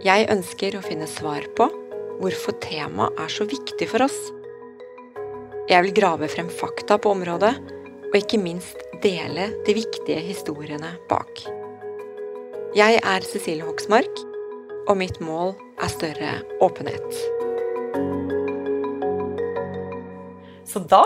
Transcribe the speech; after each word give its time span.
Jeg 0.00 0.30
ønsker 0.32 0.78
å 0.78 0.80
finne 0.80 1.04
svar 1.04 1.44
på 1.58 1.66
hvorfor 2.22 2.54
temaet 2.64 3.18
er 3.20 3.32
så 3.32 3.44
viktig 3.44 3.84
for 3.90 4.00
oss. 4.06 4.16
Jeg 5.68 5.84
vil 5.84 5.92
grave 5.98 6.28
frem 6.32 6.48
fakta 6.48 6.96
på 6.96 7.12
området, 7.12 7.50
og 8.08 8.16
ikke 8.16 8.40
minst 8.40 8.80
dele 9.04 9.50
de 9.66 9.74
viktige 9.76 10.22
historiene 10.24 10.94
bak. 11.10 11.42
Jeg 12.72 12.96
er 12.96 13.28
Cecilie 13.28 13.66
Hoksmark, 13.68 14.24
og 14.88 14.96
mitt 15.02 15.20
mål 15.20 15.52
er 15.76 15.92
større 15.92 16.32
åpenhet. 16.64 17.20
Så 20.64 20.80
da 20.88 21.04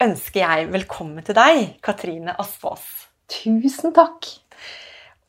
ønsker 0.00 0.40
jeg 0.40 0.72
velkommen 0.72 1.20
til 1.28 1.36
deg, 1.36 1.76
Katrine 1.84 2.32
Aspaas. 2.40 2.88
Tusen 3.28 3.92
takk. 3.92 4.24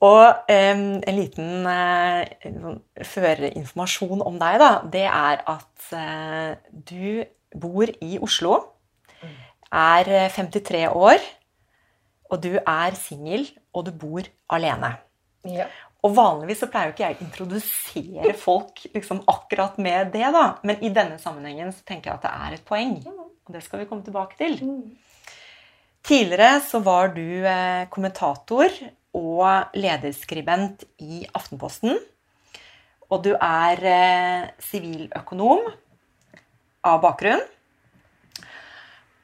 Og 0.06 0.26
um, 0.52 0.84
en 1.02 1.16
liten 1.18 1.66
uh, 1.66 2.76
førerinformasjon 3.02 4.22
om 4.22 4.38
deg, 4.38 4.60
da, 4.62 4.72
det 4.94 5.08
er 5.10 5.42
at 5.50 5.88
uh, 5.98 6.54
du 6.70 7.24
bor 7.58 7.90
i 8.04 8.20
Oslo. 8.22 8.60
Er 9.68 10.30
53 10.32 10.86
år, 10.96 11.24
og 12.32 12.40
du 12.44 12.54
er 12.56 12.96
singel, 12.96 13.50
og 13.76 13.90
du 13.90 13.92
bor 14.00 14.24
alene. 14.54 14.94
Ja. 15.48 15.66
Og 16.06 16.14
vanligvis 16.16 16.62
så 16.62 16.70
pleier 16.72 16.92
jo 16.92 16.96
ikke 16.96 17.04
jeg 17.04 17.18
å 17.18 17.26
introdusere 17.26 18.34
folk 18.38 18.84
liksom, 18.94 19.24
akkurat 19.28 19.80
med 19.82 20.14
det, 20.14 20.28
da. 20.36 20.46
Men 20.68 20.80
i 20.86 20.94
denne 20.94 21.18
sammenhengen 21.20 21.74
så 21.74 21.84
tenker 21.88 22.12
jeg 22.12 22.20
at 22.20 22.28
det 22.28 22.34
er 22.46 22.56
et 22.58 22.68
poeng. 22.68 22.96
Og 23.48 23.56
det 23.56 23.64
skal 23.66 23.82
vi 23.82 23.90
komme 23.90 24.06
tilbake 24.06 24.38
til. 24.40 24.60
Tidligere 26.08 26.62
så 26.64 26.80
var 26.86 27.12
du 27.16 27.26
eh, 27.44 27.88
kommentator 27.92 28.72
og 29.18 29.74
lederskribent 29.78 30.86
i 31.02 31.26
Aftenposten. 31.36 31.98
Og 33.10 33.24
du 33.26 33.34
er 33.34 33.84
eh, 33.88 34.48
siviløkonom 34.62 35.66
av 36.88 37.00
bakgrunn. 37.04 37.44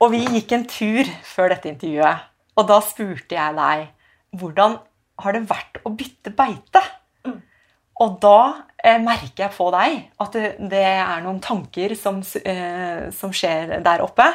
Og 0.04 0.12
vi 0.12 0.24
gikk 0.26 0.56
en 0.56 0.66
tur 0.68 1.10
før 1.28 1.54
dette 1.54 1.70
intervjuet, 1.72 2.26
og 2.60 2.68
da 2.70 2.80
spurte 2.84 3.38
jeg 3.38 3.56
deg 3.56 3.86
hvordan 4.40 4.76
har 5.24 5.36
det 5.36 5.46
vært 5.48 5.80
å 5.86 5.94
bytte 5.96 6.34
beite? 6.36 6.82
Mm. 7.24 7.38
Og 8.04 8.18
da 8.24 8.40
eh, 8.84 9.00
merker 9.02 9.46
jeg 9.46 9.56
på 9.56 9.70
deg 9.76 10.00
at 10.26 10.36
det, 10.36 10.52
det 10.74 10.84
er 10.90 11.24
noen 11.24 11.40
tanker 11.44 11.94
som, 12.00 12.20
eh, 12.20 13.10
som, 13.16 13.34
skjer 13.36 13.78
der 13.86 14.04
oppe. 14.06 14.28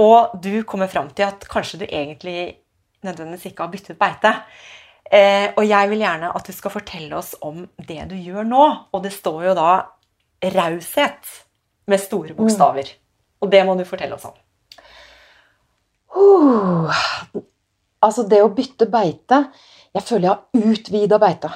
Og 0.00 0.34
du 0.42 0.64
kommer 0.66 0.90
fram 0.90 1.08
til 1.14 1.28
at 1.28 1.46
kanskje 1.50 1.84
du 1.84 1.86
egentlig 1.86 2.63
nødvendigvis 3.06 3.50
ikke 3.50 3.66
har 3.66 3.72
byttet 3.72 4.00
beite. 4.00 4.34
Eh, 5.04 5.50
og 5.52 5.66
jeg 5.68 5.90
vil 5.90 6.00
gjerne 6.00 6.32
at 6.34 6.46
du 6.46 6.52
skal 6.56 6.72
fortelle 6.72 7.16
oss 7.18 7.34
om 7.44 7.64
det 7.88 8.00
du 8.10 8.16
gjør 8.16 8.46
nå. 8.48 8.64
Og 8.92 9.04
det 9.04 9.12
står 9.14 9.50
jo 9.50 9.58
da 9.58 9.72
raushet 10.54 11.34
med 11.90 12.00
store 12.00 12.36
bokstaver. 12.36 12.88
Og 13.44 13.50
det 13.52 13.60
må 13.66 13.76
du 13.76 13.84
fortelle 13.88 14.16
oss 14.16 14.26
om. 14.28 14.36
Uh, 16.14 16.90
altså, 18.04 18.22
det 18.30 18.38
å 18.44 18.52
bytte 18.54 18.86
beite 18.86 19.40
Jeg 19.96 20.04
føler 20.06 20.28
jeg 20.28 20.36
har 20.36 20.70
utvida 20.70 21.18
beita. 21.22 21.50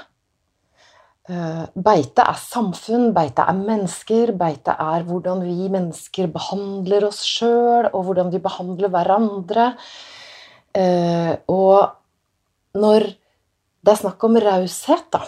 Uh, 1.29 1.65
beite 1.75 2.25
er 2.25 2.39
samfunn, 2.41 3.11
beite 3.17 3.45
er 3.45 3.57
mennesker, 3.59 4.33
beite 4.39 4.73
er 4.81 5.05
hvordan 5.05 5.43
vi 5.45 5.69
mennesker 5.73 6.31
behandler 6.33 7.09
oss 7.11 7.21
sjøl, 7.27 7.91
og 7.93 8.07
hvordan 8.07 8.31
vi 8.33 8.41
behandler 8.41 8.93
hverandre. 8.95 9.73
Uh, 10.79 11.35
og 11.51 12.79
når 12.79 13.09
det 13.83 13.95
er 13.95 14.01
snakk 14.03 14.25
om 14.27 14.37
raushet, 14.43 15.09
da, 15.15 15.23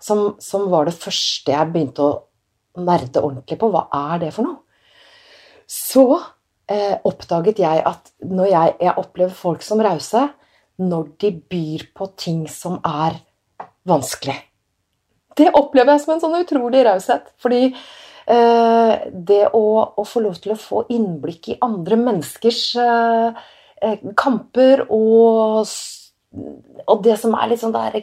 som, 0.00 0.36
som, 0.42 0.68
var 0.72 0.86
det 0.88 0.96
første 0.96 1.52
jeg 1.52 1.72
begynte 1.72 2.04
å 2.04 2.82
nerde 2.86 3.22
ordentlig 3.24 3.58
på. 3.60 3.70
Hva 3.72 3.86
er 4.12 4.26
det 4.26 4.32
for 4.36 4.46
noe? 4.46 4.60
Så 5.66 6.04
eh, 6.70 6.94
oppdaget 7.08 7.58
jeg 7.64 7.82
at 7.88 8.12
når 8.22 8.50
jeg, 8.52 8.74
jeg 8.84 9.00
opplever 9.02 9.34
folk 9.34 9.64
som 9.66 9.82
rause 9.82 10.28
når 10.76 11.08
de 11.24 11.32
byr 11.50 11.86
på 11.96 12.10
ting 12.20 12.44
som 12.52 12.76
er 12.84 13.16
vanskelig. 13.88 14.36
Det 15.36 15.48
opplever 15.56 15.96
jeg 15.96 16.04
som 16.04 16.14
en 16.14 16.22
sånn 16.22 16.38
utrolig 16.38 16.84
raushet. 16.86 17.32
Fordi 17.42 17.62
eh, 17.66 18.92
det 19.10 19.42
å, 19.56 19.64
å, 19.88 20.04
få 20.06 20.22
lov 20.24 20.38
til 20.42 20.54
å 20.54 20.60
få 20.60 20.84
innblikk 20.92 21.50
i 21.52 21.58
andre 21.64 21.98
menneskers 22.00 22.62
eh, 22.80 23.28
eh 23.32 23.54
kamper 24.16 24.86
og 24.88 25.68
og 26.86 27.02
det 27.04 27.16
som 27.20 27.34
er 27.38 27.48
litt 27.50 27.62
sånn 27.62 27.74
der 27.74 27.96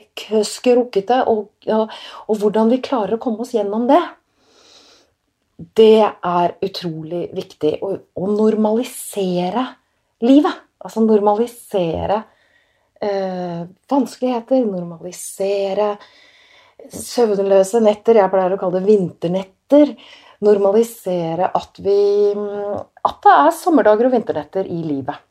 skrukkete, 0.47 1.19
og, 1.29 1.51
og, 1.69 1.91
og, 2.25 2.35
hvordan 2.41 2.71
vi 2.71 2.81
klarer 2.83 3.17
å 3.17 3.21
komme 3.21 3.43
oss 3.45 3.53
gjennom 3.53 3.85
det, 3.89 4.01
det 5.77 6.01
er 6.01 6.55
utrolig 6.65 7.27
viktig. 7.35 7.75
Å, 7.85 7.91
å 8.17 8.29
normalisere 8.31 9.67
livet. 10.25 10.63
Altså 10.83 11.03
normalisere 11.05 12.17
eh, 12.99 13.61
vanskeligheter, 13.91 14.65
normalisere 14.67 15.93
søvnløse 16.91 17.79
netter. 17.85 18.19
Jeg 18.19 18.33
pleier 18.33 18.55
å 18.55 18.59
kalle 18.59 18.81
det 18.81 18.89
vinternetter. 18.89 19.93
Normalisere 20.43 21.53
at 21.55 21.77
vi 21.79 21.99
At 22.33 23.21
det 23.23 23.35
er 23.45 23.53
sommerdager 23.55 24.09
og 24.09 24.17
vinternetter 24.17 24.67
i 24.67 24.81
livet. 24.83 25.21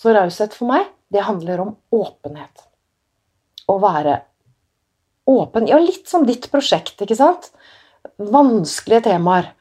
Så 0.00 0.14
raushet 0.16 0.56
for 0.56 0.70
meg 0.70 0.88
det 1.12 1.26
handler 1.26 1.60
om 1.60 1.74
åpenhet. 1.92 2.66
Å 3.68 3.76
være 3.82 4.20
åpen. 5.28 5.66
Ja, 5.68 5.78
litt 5.82 6.08
som 6.08 6.24
ditt 6.26 6.48
prosjekt, 6.52 7.02
ikke 7.02 7.18
sant? 7.18 7.50
Vanskelige 8.16 9.10
temaer. 9.10 9.52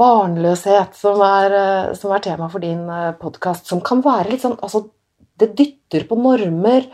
Barnløshet, 0.00 0.96
som 0.96 1.20
er, 1.22 1.52
eh, 1.52 1.94
som 1.98 2.14
er 2.14 2.22
tema 2.24 2.48
for 2.50 2.64
din 2.64 2.88
eh, 2.88 3.12
podkast, 3.20 3.68
som 3.68 3.82
kan 3.84 4.00
være 4.02 4.32
litt 4.32 4.42
sånn 4.42 4.56
Altså, 4.64 4.86
det 5.38 5.52
dytter 5.58 6.06
på 6.08 6.16
normer. 6.16 6.88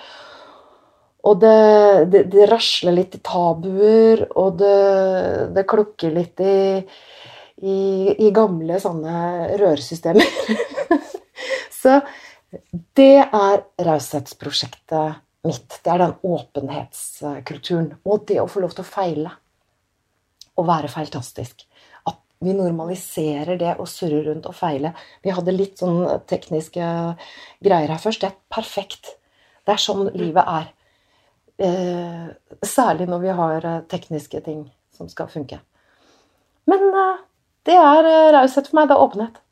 Og 1.29 1.39
det, 1.43 2.11
det, 2.11 2.25
det 2.33 2.49
rasler 2.51 2.97
litt 2.97 3.15
i 3.15 3.23
tabuer, 3.23 4.25
og 4.39 4.59
det, 4.59 5.53
det 5.55 5.67
klukker 5.69 6.15
litt 6.15 6.41
i, 6.41 6.79
i, 7.63 7.79
i 8.27 8.31
gamle 8.35 8.79
sånne 8.83 9.59
rørsystemer. 9.61 10.25
Så 11.81 11.99
det 12.97 13.17
er 13.25 13.65
raushetsprosjektet 13.85 15.19
mitt. 15.47 15.81
Det 15.85 15.93
er 15.93 16.03
den 16.03 16.15
åpenhetskulturen. 16.25 17.93
Og 18.09 18.25
det 18.29 18.41
å 18.41 18.49
få 18.51 18.63
lov 18.65 18.75
til 18.77 18.85
å 18.85 18.89
feile. 18.89 19.35
Å 20.59 20.65
være 20.67 20.91
feiltastisk. 20.91 21.67
At 22.09 22.19
vi 22.45 22.55
normaliserer 22.57 23.61
det 23.61 23.77
å 23.79 23.87
surre 23.89 24.25
rundt 24.31 24.49
og 24.49 24.57
feile. 24.57 24.95
Vi 25.23 25.35
hadde 25.35 25.55
litt 25.55 25.83
sånn 25.83 26.01
tekniske 26.31 26.89
greier 27.65 27.93
her 27.93 28.03
først. 28.03 28.25
Det 28.25 28.33
er 28.33 28.41
perfekt. 28.55 29.15
Det 29.67 29.77
er 29.77 29.85
sånn 29.85 30.09
livet 30.17 30.49
er. 30.49 30.73
Eh, 31.59 32.27
særlig 32.65 33.09
når 33.11 33.25
vi 33.25 33.35
har 33.43 33.65
eh, 33.67 33.81
tekniske 33.91 34.41
ting 34.47 34.63
som 34.95 35.11
skal 35.11 35.29
funke. 35.31 35.61
Men 36.71 36.89
eh, 36.89 37.21
det 37.69 37.77
er 37.77 38.09
raushet 38.39 38.71
for 38.71 38.81
meg. 38.81 38.89
Det 38.89 38.97
er 38.97 39.05
åpenhet. 39.05 39.43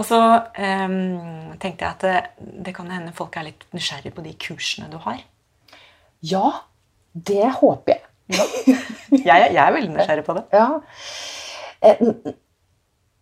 Og 0.00 0.06
så 0.08 0.18
um, 0.18 1.52
tenkte 1.60 1.84
jeg 1.84 1.90
at 1.90 2.04
det, 2.04 2.46
det 2.66 2.72
kan 2.76 2.88
hende 2.92 3.12
folk 3.16 3.36
er 3.36 3.50
litt 3.50 3.66
nysgjerrig 3.76 4.14
på 4.16 4.24
de 4.24 4.32
kursene 4.40 4.88
du 4.92 4.96
har. 5.04 5.20
Ja, 6.24 6.46
det 7.12 7.50
håper 7.58 7.96
jeg. 7.96 8.06
jeg, 9.28 9.48
jeg, 9.52 9.60
er 9.60 9.74
veldig 9.74 9.92
nysgjerrig 9.92 10.24
på 10.24 10.36
det. 10.38 10.44
Ja. 10.54 10.68
Eh, 11.82 12.00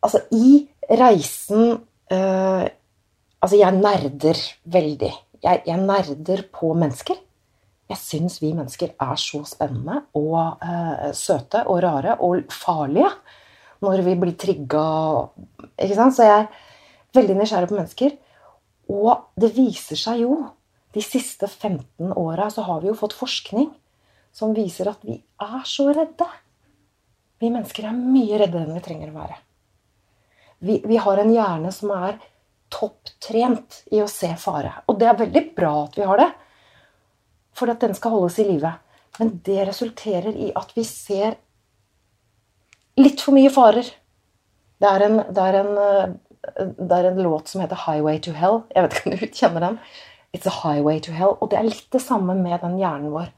altså, 0.05 0.23
i 0.31 0.69
reisen 1.01 1.81
eh, 2.13 2.69
Altså, 3.41 3.57
jeg 3.57 3.73
nerder 3.73 4.37
veldig. 4.69 5.11
Jeg, 5.41 5.63
jeg 5.65 5.81
nerder 5.81 6.43
på 6.53 6.75
mennesker. 6.77 7.17
Jeg 7.89 7.97
syns 7.97 8.35
vi 8.43 8.51
mennesker 8.53 8.93
er 9.01 9.15
så 9.17 9.41
spennende 9.49 10.03
og 10.21 10.61
eh, 10.61 11.07
søte 11.17 11.63
og 11.65 11.81
rare 11.81 12.19
og 12.21 12.53
farlige 12.53 13.09
når 13.85 14.03
vi 14.07 14.17
blir 14.21 14.37
trigga. 14.39 14.85
Ikke 15.81 15.97
sant? 15.97 16.17
Så 16.17 16.27
jeg 16.27 16.45
er 16.45 16.49
veldig 17.17 17.37
nysgjerrig 17.39 17.71
på 17.71 17.79
mennesker. 17.79 18.17
Og 18.91 19.13
det 19.41 19.53
viser 19.57 19.99
seg 19.99 20.25
jo 20.25 20.41
De 20.91 20.99
siste 21.07 21.47
15 21.47 22.11
åra 22.19 22.49
så 22.51 22.65
har 22.67 22.81
vi 22.83 22.89
jo 22.89 22.97
fått 22.99 23.13
forskning 23.15 23.69
som 24.35 24.51
viser 24.57 24.89
at 24.91 25.05
vi 25.07 25.21
er 25.39 25.61
så 25.63 25.85
redde. 25.95 26.27
Vi 27.39 27.47
mennesker 27.47 27.87
er 27.87 27.95
mye 27.95 28.41
reddere 28.41 28.65
enn 28.67 28.75
vi 28.75 28.83
trenger 28.83 29.13
å 29.13 29.15
være. 29.21 29.37
Vi, 30.67 30.81
vi 30.83 30.99
har 30.99 31.23
en 31.23 31.31
hjerne 31.31 31.71
som 31.71 31.93
er 31.95 32.19
topptrent 32.75 33.85
i 33.95 34.03
å 34.03 34.09
se 34.11 34.33
fare. 34.35 34.81
Og 34.91 34.99
det 34.99 35.09
er 35.13 35.21
veldig 35.23 35.45
bra 35.55 35.73
at 35.85 35.95
vi 35.99 36.09
har 36.11 36.25
det, 36.25 36.29
for 37.55 37.71
at 37.71 37.87
den 37.87 37.95
skal 37.95 38.17
holdes 38.17 38.41
i 38.43 38.49
live. 38.51 38.75
Men 39.19 39.33
det 39.47 39.61
resulterer 39.69 40.35
i 40.35 40.51
at 40.57 40.75
vi 40.77 40.85
ser 40.87 41.39
litt 43.03 43.25
for 43.25 43.37
mye 43.37 43.51
farer. 43.53 43.89
Det 44.81 44.89
er 44.89 45.07
en, 45.07 45.19
det 45.29 45.49
er 45.49 45.59
en, 45.61 45.75
det 46.79 46.97
er 46.97 47.11
en 47.11 47.23
låt 47.23 47.49
som 47.49 47.61
heter 47.61 47.77
'Highway 47.77 48.21
to 48.23 48.33
Hell'. 48.33 48.63
Jeg 48.75 48.83
vet 48.83 48.95
ikke 48.95 49.11
om 49.11 49.17
du 49.17 49.27
kjenner 49.41 49.67
den. 49.67 49.79
It's 50.33 50.47
a 50.47 50.55
highway 50.63 51.01
to 51.01 51.13
hell. 51.13 51.35
Og 51.41 51.51
det 51.51 51.59
er 51.59 51.67
litt 51.67 51.91
det 51.93 52.03
samme 52.03 52.37
med 52.39 52.63
den 52.63 52.79
hjernen 52.79 53.11
vår. 53.11 53.31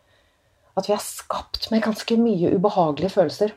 At 0.77 0.89
vi 0.89 0.95
er 0.95 1.05
skapt 1.05 1.71
med 1.73 1.85
ganske 1.85 2.17
mye 2.21 2.53
ubehagelige 2.53 3.15
følelser. 3.17 3.53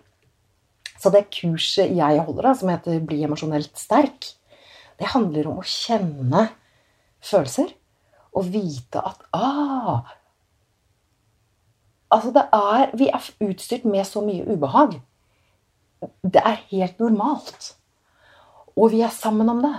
Så 0.99 1.11
det 1.11 1.27
kurset 1.35 1.91
jeg 1.95 2.21
holder, 2.23 2.41
da, 2.41 2.53
som 2.53 2.71
heter 2.71 2.99
'Bli 2.99 3.23
emosjonelt 3.23 3.75
sterk', 3.77 4.35
det 4.99 5.11
handler 5.11 5.47
om 5.51 5.59
å 5.59 5.67
kjenne 5.67 6.49
følelser 7.19 7.73
og 8.35 8.53
vite 8.53 8.99
at 9.03 9.19
ah, 9.33 10.15
Altså, 12.11 12.31
det 12.31 12.45
er 12.53 12.95
Vi 12.95 13.07
er 13.09 13.31
utstyrt 13.41 13.85
med 13.85 14.05
så 14.05 14.21
mye 14.21 14.45
ubehag. 14.47 15.01
Det 16.01 16.41
er 16.41 16.63
helt 16.71 16.99
normalt. 17.01 17.73
Og 18.75 18.91
vi 18.91 19.01
er 19.05 19.13
sammen 19.13 19.49
om 19.49 19.61
det. 19.63 19.75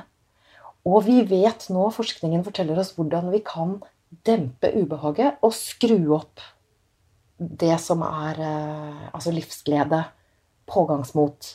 Og 0.87 1.03
vi 1.07 1.21
vet 1.27 1.69
nå, 1.75 1.89
forskningen 1.95 2.45
forteller 2.47 2.79
oss 2.81 2.95
hvordan 2.97 3.33
vi 3.35 3.43
kan 3.45 3.79
dempe 4.27 4.71
ubehaget 4.77 5.43
og 5.45 5.55
skru 5.55 5.99
opp 6.17 6.43
det 7.37 7.75
som 7.83 8.01
er 8.07 8.39
eh, 8.41 9.07
altså 9.13 9.33
livsglede, 9.35 10.07
pågangsmot. 10.71 11.51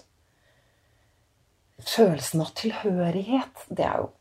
Følelsen 1.81 2.43
av 2.43 2.51
tilhørighet, 2.59 3.63
det 3.73 3.87
er 3.87 4.03
jo 4.03 4.11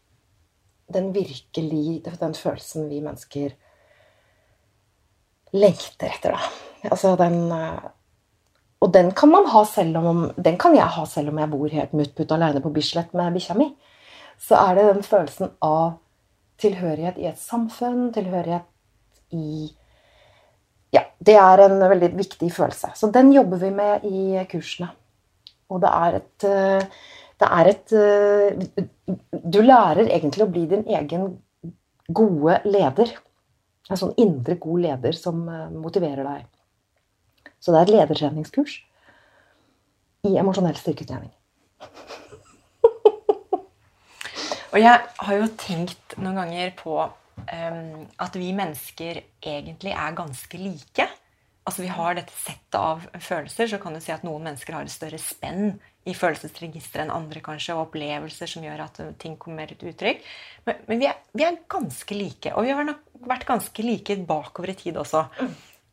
den 0.91 1.13
virkelig 1.15 2.01
Den 2.03 2.33
følelsen 2.35 2.89
vi 2.91 2.99
mennesker 3.05 3.53
lengter 5.53 6.11
etter, 6.11 6.35
da. 6.35 6.89
Altså 6.91 7.13
den 7.21 7.53
eh, 7.53 7.91
Og 8.81 8.93
den 8.93 9.11
kan 9.13 9.33
ha 9.35 9.65
om 10.01 10.31
Den 10.37 10.57
kan 10.59 10.75
jeg 10.75 10.87
ha 10.87 11.05
selv 11.05 11.29
om 11.29 11.39
jeg 11.39 11.51
bor 11.51 11.69
helt 11.69 11.93
muttputt 11.93 12.33
alene 12.33 12.61
på 12.61 12.73
Bislett 12.73 13.13
med 13.13 13.35
bikkja 13.35 13.57
mi. 13.57 13.75
Så 14.41 14.57
er 14.57 14.75
det 14.75 14.87
den 14.95 15.03
følelsen 15.03 15.51
av 15.61 15.99
tilhørighet 16.61 17.19
i 17.19 17.27
et 17.29 17.39
samfunn, 17.39 18.13
tilhørighet 18.13 18.65
i 19.37 19.69
Ja, 20.93 21.05
det 21.21 21.37
er 21.37 21.61
en 21.67 21.79
veldig 21.79 22.17
viktig 22.17 22.49
følelse. 22.53 22.93
Så 22.97 23.11
den 23.13 23.33
jobber 23.33 23.61
vi 23.61 23.71
med 23.71 24.05
i 24.05 24.45
kursene. 24.51 24.91
Og 25.71 25.81
det 25.85 25.91
er 25.91 26.21
et 26.21 26.49
Det 27.41 27.49
er 27.49 27.69
et 27.69 27.91
Du 29.53 29.61
lærer 29.63 30.09
egentlig 30.09 30.45
å 30.45 30.51
bli 30.51 30.67
din 30.67 30.87
egen 30.89 31.37
gode 32.09 32.61
leder. 32.65 33.13
En 33.91 33.97
sånn 33.97 34.17
indre 34.17 34.57
god 34.57 34.81
leder 34.81 35.13
som 35.13 35.45
motiverer 35.75 36.25
deg. 36.25 36.49
Så 37.61 37.73
det 37.73 37.81
er 37.81 37.89
et 37.89 37.95
ledertreningskurs 37.95 38.79
i 40.29 40.37
emosjonell 40.41 40.77
styrketrening. 40.81 41.33
Og 44.71 44.79
jeg 44.79 45.01
har 45.25 45.35
jo 45.35 45.49
tenkt 45.59 46.15
noen 46.21 46.39
ganger 46.39 46.71
på 46.79 46.95
um, 47.03 48.07
at 48.23 48.37
vi 48.39 48.53
mennesker 48.57 49.23
egentlig 49.43 49.93
er 49.93 50.19
ganske 50.19 50.61
like. 50.61 51.09
Altså 51.67 51.85
Vi 51.85 51.93
har 51.93 52.17
dette 52.17 52.35
settet 52.35 52.79
av 52.79 53.03
følelser. 53.19 53.69
Så 53.71 53.81
kan 53.83 53.95
du 53.95 54.01
si 54.03 54.13
at 54.15 54.25
noen 54.27 54.47
mennesker 54.47 54.77
har 54.77 54.87
et 54.87 54.95
større 54.95 55.19
spenn 55.21 55.75
i 56.09 56.15
følelsesregisteret 56.17 57.05
enn 57.05 57.13
andre, 57.13 57.43
kanskje, 57.45 57.75
og 57.77 57.89
opplevelser 57.89 58.49
som 58.49 58.65
gjør 58.65 58.87
at 58.87 59.01
ting 59.21 59.37
kommer 59.41 59.63
mer 59.63 59.75
til 59.75 59.91
uttrykk. 59.93 60.23
Men, 60.69 60.81
men 60.89 61.03
vi, 61.03 61.09
er, 61.11 61.19
vi, 61.37 61.45
er, 61.45 61.61
ganske 61.71 62.17
like. 62.17 62.55
Og 62.55 62.65
vi 62.67 62.73
har 62.77 62.87
nok 62.89 63.03
vært 63.29 63.49
ganske 63.49 63.85
like 63.85 64.17
bakover 64.29 64.73
i 64.73 64.79
tid 64.81 65.01
også. 65.03 65.27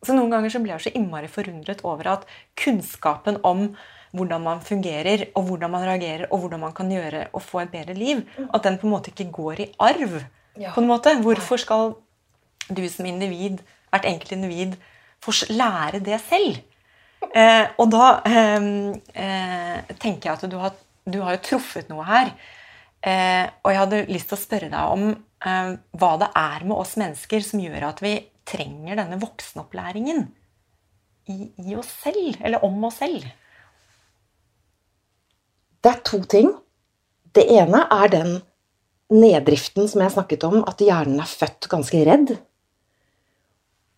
Så 0.07 0.15
Noen 0.15 0.31
ganger 0.31 0.53
så 0.53 0.61
blir 0.63 0.75
jeg 0.77 0.87
så 0.87 0.95
innmari 0.95 1.27
forundret 1.31 1.83
over 1.87 2.13
at 2.15 2.25
kunnskapen 2.59 3.41
om 3.47 3.69
hvordan 4.15 4.41
man 4.41 4.61
fungerer, 4.63 5.25
og 5.35 5.49
hvordan 5.49 5.73
man 5.73 5.83
reagerer, 5.83 6.29
og 6.31 6.39
hvordan 6.39 6.61
man 6.63 6.73
kan 6.73 6.91
gjøre 6.91 7.25
og 7.35 7.43
få 7.43 7.65
et 7.65 7.73
bedre 7.73 7.93
liv. 7.97 8.23
At 8.53 8.63
den 8.63 8.79
på 8.79 8.87
en 8.87 8.93
måte 8.95 9.11
ikke 9.11 9.31
går 9.35 9.65
i 9.65 9.71
arv. 9.83 10.21
Ja. 10.57 10.71
på 10.73 10.81
en 10.81 10.87
måte. 10.89 11.13
Hvorfor 11.21 11.59
skal 11.61 11.91
du 12.73 12.81
som 12.89 13.05
individ, 13.05 13.59
hvert 13.91 14.07
enkelt 14.09 14.31
individ, 14.31 14.73
få 15.21 15.31
lære 15.49 15.99
det 15.99 16.17
selv? 16.23 16.57
Eh, 17.35 17.67
og 17.77 17.91
da 17.91 18.07
eh, 18.25 18.67
eh, 19.13 19.95
tenker 19.99 20.29
jeg 20.29 20.33
at 20.33 20.47
du 20.49 20.57
har, 20.57 20.73
du 21.05 21.19
har 21.21 21.37
jo 21.37 21.43
truffet 21.51 21.91
noe 21.91 22.05
her. 22.07 22.31
Eh, 23.05 23.45
og 23.63 23.71
jeg 23.71 23.81
hadde 23.83 24.05
lyst 24.09 24.31
til 24.31 24.37
å 24.37 24.41
spørre 24.41 24.71
deg 24.73 24.95
om 24.95 25.07
eh, 25.11 25.71
hva 25.99 26.11
det 26.23 26.31
er 26.33 26.65
med 26.65 26.77
oss 26.77 26.95
mennesker 26.97 27.45
som 27.45 27.61
gjør 27.61 27.89
at 27.91 28.01
vi 28.01 28.15
trenger 28.47 28.99
denne 28.99 29.19
voksenopplæringen 29.21 30.25
i, 31.27 31.51
i 31.67 31.75
oss 31.75 31.89
selv, 32.03 32.37
eller 32.39 32.63
om 32.65 32.85
oss 32.87 33.01
selv. 33.01 33.25
Det 35.83 35.91
er 35.91 36.03
to 36.07 36.21
ting. 36.29 36.51
Det 37.35 37.45
ene 37.53 37.83
er 37.93 38.11
den 38.11 38.37
neddriften 39.13 39.87
som 39.87 40.03
jeg 40.03 40.15
snakket 40.15 40.45
om, 40.47 40.61
at 40.67 40.81
hjernen 40.83 41.19
er 41.23 41.29
født 41.29 41.69
ganske 41.71 42.03
redd. 42.07 42.33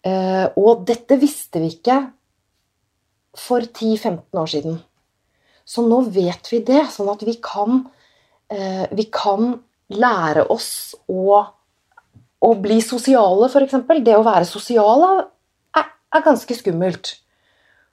Eh, 0.05 0.45
og 0.59 0.85
dette 0.87 1.17
visste 1.19 1.61
vi 1.61 1.73
ikke 1.75 1.99
for 3.37 3.63
10-15 3.63 4.41
år 4.41 4.51
siden. 4.51 4.77
Så 5.69 5.83
nå 5.85 6.01
vet 6.13 6.49
vi 6.49 6.61
det, 6.65 6.85
sånn 6.93 7.11
at 7.11 7.23
vi 7.25 7.35
kan, 7.43 7.83
eh, 8.49 8.85
vi 8.91 9.05
kan 9.13 9.59
lære 9.89 10.47
oss 10.49 10.95
å, 11.09 11.45
å 12.39 12.53
bli 12.55 12.79
sosiale, 12.83 13.49
f.eks. 13.49 13.81
Det 14.05 14.15
å 14.15 14.25
være 14.25 14.47
sosial 14.47 15.05
er, 15.05 15.89
er 16.15 16.25
ganske 16.25 16.55
skummelt. 16.55 17.17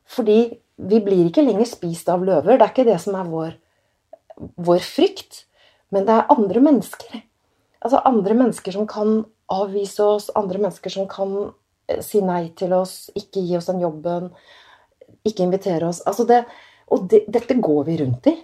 Fordi 0.07 0.41
vi 0.77 1.01
blir 1.03 1.29
ikke 1.29 1.45
lenger 1.45 1.67
spist 1.69 2.09
av 2.13 2.25
løver. 2.25 2.57
Det 2.57 2.67
er 2.67 2.75
ikke 2.75 2.89
det 2.89 3.01
som 3.03 3.17
er 3.19 3.31
vår 3.31 3.55
vår 4.37 4.83
frykt, 4.85 5.45
men 5.95 6.07
det 6.07 6.15
er 6.15 6.33
andre 6.33 6.63
mennesker. 6.65 7.23
Altså 7.85 8.03
andre 8.09 8.37
mennesker 8.37 8.75
som 8.75 8.89
kan 8.91 9.23
avvise 9.53 10.05
oss, 10.05 10.31
andre 10.37 10.61
mennesker 10.61 10.93
som 10.93 11.07
kan 11.11 11.35
eh, 11.89 12.03
si 12.05 12.23
nei 12.25 12.49
til 12.59 12.75
oss, 12.77 13.09
ikke 13.17 13.45
gi 13.45 13.57
oss 13.59 13.71
den 13.71 13.83
jobben, 13.85 14.31
ikke 15.27 15.47
invitere 15.47 15.89
oss. 15.89 16.03
Altså 16.09 16.27
det, 16.29 16.43
og 16.93 17.07
det, 17.11 17.25
dette 17.33 17.59
går 17.63 17.87
vi 17.89 17.99
rundt 18.03 18.29
i. 18.31 18.37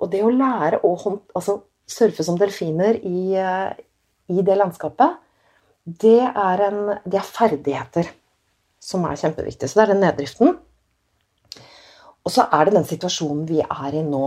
Og 0.00 0.10
det 0.12 0.22
å 0.24 0.32
lære 0.32 0.82
å 0.84 0.94
altså, 0.96 1.60
surfe 1.88 2.24
som 2.26 2.38
delfiner 2.40 2.98
i, 3.04 3.36
eh, 3.38 3.70
i, 4.32 4.40
det 4.42 4.58
landskapet, 4.58 5.22
det 5.86 6.20
er, 6.26 6.62
en, 6.66 6.80
det 7.06 7.20
er 7.20 7.26
ferdigheter 7.26 8.08
som 8.82 9.04
er 9.06 9.18
kjempeviktige. 9.20 9.70
Så 9.70 9.78
det 9.78 9.84
er 9.84 9.92
den 9.94 10.02
neddriften. 10.02 10.56
Og 12.26 12.34
så 12.34 12.48
er 12.50 12.66
det 12.66 12.74
den 12.74 12.88
situasjonen 12.88 13.46
vi 13.46 13.60
er 13.62 13.94
i 13.94 14.02
nå 14.02 14.24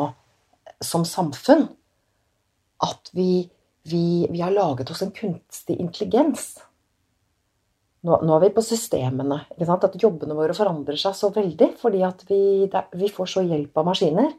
som 0.79 1.03
samfunn 1.03 1.65
at 2.79 3.11
vi, 3.11 3.43
vi, 3.91 4.03
vi, 4.31 4.39
har 4.39 4.55
laget 4.55 4.91
oss 4.93 5.03
en 5.03 5.11
kunstig 5.11 5.75
intelligens. 5.83 6.53
Nå, 8.07 8.21
nå 8.23 8.37
er 8.37 8.45
vi 8.45 8.53
på 8.55 8.63
systemene. 8.63 9.41
At 9.59 9.99
jobbene 9.99 10.37
våre 10.37 10.55
forandrer 10.55 10.99
seg 11.01 11.17
så 11.17 11.31
veldig 11.35 11.73
fordi 11.81 12.05
vi, 12.29 12.41
vi, 12.71 13.11
får 13.11 13.33
så 13.33 13.43
hjelp 13.43 13.81
av 13.81 13.89
maskiner. 13.91 14.31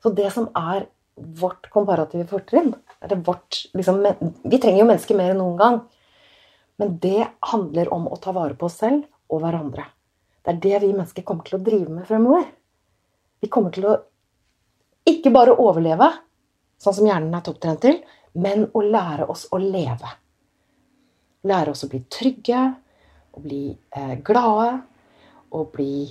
Så 0.00 0.14
det 0.16 0.30
som 0.32 0.48
er 0.56 0.88
vårt 1.14 1.68
komparative 1.70 2.24
fortrinn 2.26 2.72
liksom, 3.06 4.00
Vi 4.42 4.58
trenger 4.58 4.80
jo 4.80 4.88
mennesker 4.88 5.18
mer 5.20 5.34
enn 5.34 5.42
noen 5.44 5.60
gang. 5.60 5.76
Men 6.80 6.96
det 7.02 7.28
handler 7.52 7.92
om 7.94 8.08
å 8.10 8.18
ta 8.20 8.34
vare 8.34 8.56
på 8.58 8.66
oss 8.66 8.80
selv 8.82 9.04
og 9.30 9.42
hverandre. 9.44 9.86
Det 10.44 10.52
er 10.52 10.60
det 10.64 10.80
vi 10.82 10.92
mennesker 10.92 11.24
kommer 11.26 11.46
til 11.46 11.58
å 11.58 11.64
drive 11.64 11.92
med 11.92 12.08
fremover. 12.08 12.48
Vi 13.40 13.50
kommer 13.52 13.72
til 13.74 13.86
å 13.88 13.94
ikke 15.08 15.32
bare 15.32 15.54
overleve, 15.60 16.08
sånn 16.80 16.96
som 16.98 17.08
hjernen 17.08 17.34
er 17.36 17.44
topptrent 17.44 17.82
til, 17.84 18.00
men 18.40 18.66
å 18.74 18.82
lære 18.84 19.28
oss 19.30 19.46
å 19.52 19.60
leve. 19.60 20.10
Lære 21.44 21.74
oss 21.74 21.84
å 21.84 21.90
bli 21.92 22.02
trygge, 22.12 22.60
å 23.36 23.42
bli 23.44 23.64
eh, 23.72 24.14
glade, 24.24 24.78
å 25.54 25.64
bli 25.70 26.06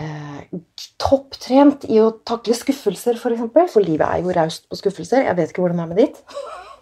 eh, 0.00 0.40
topptrent 1.00 1.86
i 1.90 2.00
å 2.02 2.10
takle 2.24 2.56
skuffelser, 2.56 3.16
f.eks. 3.16 3.22
For, 3.24 3.36
eksempel. 3.36 3.70
for 3.72 3.84
livet 3.84 4.06
er 4.08 4.22
jo 4.22 4.36
raust 4.36 4.68
på 4.68 4.78
skuffelser. 4.78 5.26
Jeg 5.26 5.38
vet 5.38 5.52
ikke 5.52 5.64
hvordan 5.64 5.82
det 5.82 5.86
er 5.86 5.92
med 5.92 6.02
ditt. 6.04 6.22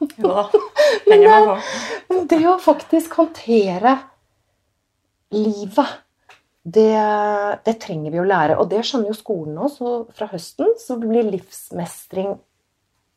Jo 0.01 0.29
da. 0.29 0.45
På. 1.11 1.57
Men 2.09 2.29
det 2.31 2.41
å 2.49 2.59
faktisk 2.61 3.19
håndtere 3.21 3.97
livet, 5.35 5.99
det, 6.63 6.93
det, 7.65 7.75
trenger 7.83 8.15
vi 8.15 8.21
å 8.21 8.27
lære. 8.27 8.59
Og 8.61 8.71
det 8.71 8.83
skjønner 8.87 9.13
jo 9.13 9.19
skolen 9.19 9.57
nå. 9.57 9.71
Så 9.73 9.95
fra 10.17 10.29
høsten 10.33 10.75
så 10.81 10.99
blir 11.01 11.29
livsmestring 11.29 12.35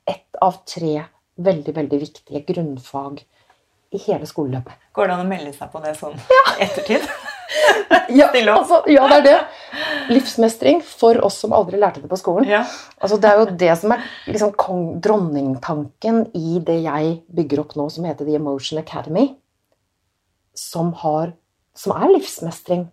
ett 0.10 0.42
av 0.44 0.62
tre 0.70 1.06
veldig, 1.36 1.76
veldig 1.76 2.00
viktige 2.02 2.44
grunnfag 2.48 3.24
i 3.94 4.02
hele 4.08 4.28
skoleløpet. 4.30 4.90
Går 4.94 5.10
det 5.10 5.16
an 5.16 5.26
å 5.26 5.30
melde 5.30 5.54
seg 5.56 5.72
på 5.74 5.82
det 5.84 5.96
sånn 6.00 6.18
ja. 6.30 6.44
ettertid? 6.68 7.08
ja, 8.20 8.30
altså, 8.54 8.82
ja, 8.92 9.06
det 9.12 9.18
er 9.20 9.26
det. 9.28 9.38
Livsmestring 10.14 10.82
for 10.86 11.20
oss 11.26 11.40
som 11.44 11.54
aldri 11.56 11.80
lærte 11.82 12.02
det 12.04 12.10
på 12.12 12.20
skolen. 12.20 12.48
Ja. 12.50 12.64
Altså, 12.98 13.20
det 13.22 13.30
er 13.30 13.40
jo 13.42 13.46
det 13.64 13.72
som 13.82 13.94
er 13.96 14.04
liksom, 14.30 14.54
dronningtanken 15.04 16.26
i 16.38 16.60
det 16.66 16.80
jeg 16.86 17.16
bygger 17.34 17.64
opp 17.64 17.78
nå, 17.80 17.88
som 17.94 18.08
heter 18.08 18.28
The 18.28 18.38
Emotion 18.40 18.82
Academy. 18.82 19.30
Som, 20.58 20.92
har, 21.02 21.34
som 21.78 21.96
er 21.96 22.12
livsmestring 22.14 22.88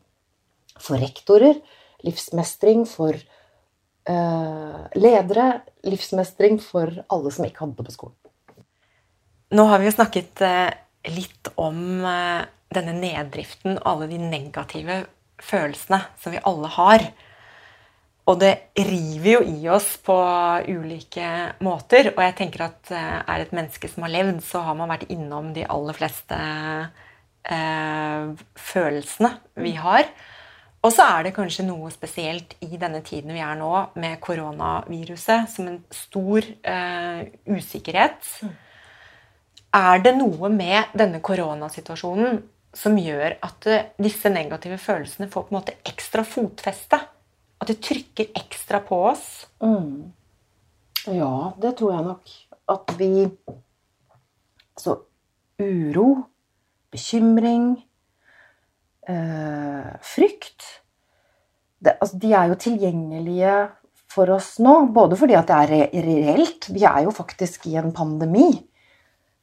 for 0.80 1.00
rektorer, 1.00 1.58
livsmestring 2.06 2.86
for 2.88 3.16
uh, 4.08 4.78
ledere, 4.96 5.50
livsmestring 5.84 6.56
for 6.64 7.02
alle 7.12 7.34
som 7.34 7.44
ikke 7.44 7.66
hadde 7.66 7.76
det 7.76 7.90
på 7.90 7.96
skolen. 7.98 8.16
Nå 9.50 9.66
har 9.66 9.82
vi 9.82 9.90
jo 9.90 9.96
snakket 9.96 10.40
uh, 10.46 10.70
litt 11.10 11.50
om 11.60 12.06
uh, 12.06 12.48
denne 12.74 12.94
neddriften 12.96 13.78
og 13.78 13.88
alle 13.92 14.08
de 14.12 14.20
negative 14.22 15.02
følelsene 15.42 16.00
som 16.20 16.34
vi 16.34 16.42
alle 16.46 16.70
har. 16.76 17.06
Og 18.30 18.38
det 18.38 18.52
river 18.76 19.30
jo 19.32 19.40
i 19.42 19.68
oss 19.72 19.94
på 20.04 20.16
ulike 20.68 21.28
måter. 21.66 22.12
Og 22.12 22.20
jeg 22.22 22.36
tenker 22.38 22.66
at 22.68 22.92
eh, 22.94 23.16
er 23.24 23.42
et 23.42 23.54
menneske 23.56 23.90
som 23.90 24.04
har 24.06 24.12
levd, 24.14 24.42
så 24.46 24.62
har 24.66 24.76
man 24.78 24.92
vært 24.92 25.08
innom 25.10 25.50
de 25.56 25.64
aller 25.66 25.96
fleste 25.96 26.38
eh, 27.50 28.44
følelsene 28.70 29.32
vi 29.64 29.74
har. 29.80 30.06
Og 30.80 30.94
så 30.94 31.04
er 31.16 31.26
det 31.26 31.34
kanskje 31.36 31.66
noe 31.66 31.90
spesielt 31.92 32.54
i 32.64 32.78
denne 32.80 33.02
tiden 33.04 33.34
vi 33.36 33.42
er 33.44 33.58
nå, 33.58 33.72
med 34.00 34.20
koronaviruset, 34.22 35.50
som 35.52 35.68
en 35.68 35.82
stor 35.92 36.46
eh, 36.46 37.26
usikkerhet. 37.50 38.30
Mm. 38.40 38.54
Er 39.80 40.00
det 40.02 40.14
noe 40.16 40.48
med 40.54 40.96
denne 40.98 41.20
koronasituasjonen 41.22 42.40
som 42.76 42.98
gjør 42.98 43.36
at 43.42 43.66
eh, 43.70 43.88
disse 44.02 44.30
negative 44.30 44.78
følelsene 44.80 45.30
får 45.30 45.46
på 45.46 45.54
en 45.54 45.58
måte 45.58 45.76
ekstra 45.88 46.24
fotfeste. 46.26 47.00
At 47.60 47.68
det 47.68 47.80
trykker 47.84 48.30
ekstra 48.40 48.80
på 48.84 49.02
oss. 49.10 49.26
Mm. 49.60 50.12
Ja, 51.12 51.52
det 51.60 51.74
tror 51.80 51.94
jeg 51.96 52.06
nok. 52.06 52.36
At 52.70 52.94
vi 53.00 53.12
Altså 54.80 54.94
uro, 55.60 56.22
bekymring, 56.88 57.74
øh, 59.10 59.90
frykt 60.00 60.62
det, 61.84 61.98
altså, 62.00 62.18
De 62.18 62.32
er 62.32 62.48
jo 62.48 62.54
tilgjengelige 62.54 63.56
for 64.10 64.30
oss 64.34 64.54
nå, 64.58 64.86
både 64.94 65.18
fordi 65.20 65.36
at 65.38 65.50
det 65.50 65.58
er 65.58 66.06
reelt 66.06 66.70
Vi 66.72 66.84
er 66.84 67.04
jo 67.04 67.12
faktisk 67.14 67.66
i 67.70 67.76
en 67.76 67.92
pandemi. 67.92 68.48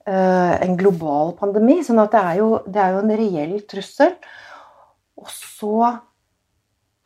Eh, 0.08 0.62
en 0.64 0.78
global 0.80 1.34
pandemi. 1.36 1.82
sånn 1.84 2.00
at 2.00 2.14
det 2.14 2.20
er, 2.20 2.36
jo, 2.40 2.62
det 2.64 2.80
er 2.80 2.94
jo 2.96 3.00
en 3.02 3.16
reell 3.20 3.56
trussel. 3.68 4.14
Og 5.20 5.28
så 5.34 5.80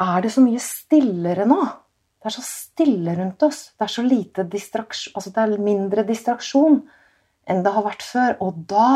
er 0.05 0.21
det 0.21 0.29
så 0.35 0.43
mye 0.45 0.61
stillere 0.61 1.47
nå. 1.49 1.61
Det 2.21 2.29
er 2.29 2.35
så 2.35 2.43
stille 2.45 3.15
rundt 3.17 3.41
oss. 3.47 3.71
Det 3.73 3.87
er 3.87 3.93
så 3.95 4.05
lite 4.05 4.45
distraksjon 4.45 5.15
Altså 5.17 5.33
det 5.33 5.41
er 5.41 5.65
mindre 5.65 6.03
distraksjon 6.05 6.77
enn 7.49 7.63
det 7.65 7.73
har 7.73 7.87
vært 7.87 8.05
før. 8.05 8.37
Og 8.45 8.61
da 8.69 8.91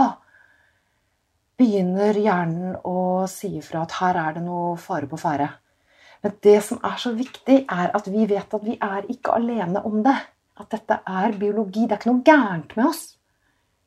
begynner 1.57 2.13
hjernen 2.13 2.77
å 2.85 3.25
si 3.31 3.55
ifra 3.57 3.87
at 3.87 3.97
her 4.03 4.21
er 4.21 4.37
det 4.37 4.45
noe 4.45 4.77
fare 4.77 5.09
på 5.09 5.17
ferde. 5.17 5.49
Men 6.21 6.37
det 6.45 6.59
som 6.67 6.77
er 6.85 7.01
så 7.01 7.09
viktig, 7.17 7.63
er 7.65 7.89
at 7.89 8.05
vi 8.05 8.29
vet 8.29 8.53
at 8.53 8.69
vi 8.69 8.77
er 8.77 9.09
ikke 9.09 9.33
alene 9.33 9.81
om 9.81 10.03
det. 10.05 10.17
At 10.61 10.69
dette 10.77 11.01
er 11.01 11.33
biologi. 11.41 11.87
Det 11.87 11.95
er 11.95 12.03
ikke 12.03 12.13
noe 12.13 12.25
gærent 12.25 12.77
med 12.77 12.91
oss. 12.93 13.14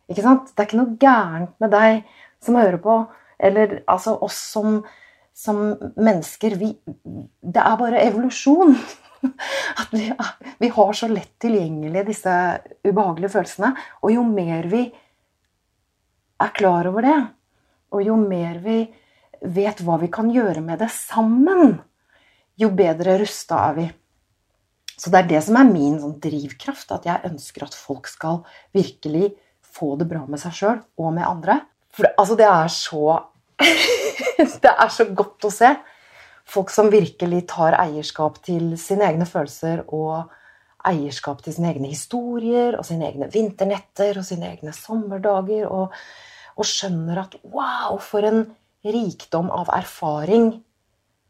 Ikke 0.09 0.25
sant? 0.25 0.53
Det 0.53 0.63
er 0.63 0.69
ikke 0.69 0.81
noe 0.81 0.97
gærent 1.01 1.55
med 1.63 1.73
deg 1.75 2.01
som 2.45 2.57
hører 2.59 2.79
på, 2.83 3.01
eller 3.39 3.81
altså 3.91 4.17
oss 4.25 4.39
som, 4.55 4.81
som 5.37 5.61
mennesker. 5.99 6.57
Vi, 6.61 6.73
det 7.05 7.65
er 7.65 7.77
bare 7.81 8.05
evolusjon. 8.07 8.77
At 9.81 9.93
vi, 9.93 10.07
vi, 10.63 10.71
har 10.71 10.93
så 10.95 11.09
lett 11.11 11.35
tilgjengelig 11.43 12.07
disse 12.07 12.33
ubehagelige 12.87 13.35
følelsene. 13.35 13.73
Og 14.03 14.15
jo 14.15 14.25
mer 14.27 14.69
vi 14.71 14.87
er 16.39 16.55
klar 16.55 16.87
over 16.87 17.05
det, 17.05 17.19
og 17.91 18.05
jo 18.07 18.17
mer 18.21 18.61
vi 18.63 18.81
vet 19.43 19.81
hva 19.83 19.99
vi 19.99 20.11
kan 20.13 20.31
gjøre 20.31 20.63
med 20.63 20.81
det 20.83 20.91
sammen, 20.95 21.79
jo 22.59 22.71
bedre 22.75 23.19
rusta 23.21 23.59
er 23.69 23.75
vi. 23.77 23.89
Så 24.99 25.13
det 25.15 25.21
er 25.21 25.29
det 25.31 25.43
som 25.47 25.59
er 25.61 25.69
min 25.69 25.99
sånn 26.03 26.17
drivkraft, 26.23 26.91
at 26.95 27.05
jeg 27.07 27.27
ønsker 27.29 27.67
at 27.67 27.77
folk 27.79 28.09
skal 28.11 28.41
virkelig 28.75 29.31
få 29.75 29.95
det 30.01 30.09
bra 30.11 30.25
med 30.29 30.41
seg 30.43 30.57
sjøl 30.57 30.81
og 30.99 31.13
med 31.15 31.27
andre. 31.27 31.61
For 31.95 32.09
altså, 32.15 32.37
det 32.39 32.49
er 32.49 32.73
så 32.73 33.05
Det 34.63 34.71
er 34.71 34.91
så 34.95 35.09
godt 35.19 35.49
å 35.49 35.51
se. 35.51 35.73
Folk 36.49 36.71
som 36.71 36.91
virkelig 36.93 37.43
tar 37.51 37.77
eierskap 37.77 38.39
til 38.47 38.77
sine 38.81 39.09
egne 39.11 39.27
følelser 39.29 39.83
og 39.95 40.31
eierskap 40.89 41.43
til 41.43 41.57
sine 41.57 41.73
egne 41.73 41.91
historier 41.91 42.79
og 42.79 42.87
sine 42.87 43.09
egne 43.11 43.29
vinternetter 43.33 44.21
og 44.21 44.27
sine 44.27 44.53
egne 44.55 44.73
sommerdager. 44.77 45.67
Og, 45.67 45.93
og 46.59 46.67
skjønner 46.67 47.25
at 47.25 47.37
wow, 47.43 47.99
for 48.03 48.25
en 48.27 48.47
rikdom 48.87 49.51
av 49.55 49.71
erfaring 49.75 50.53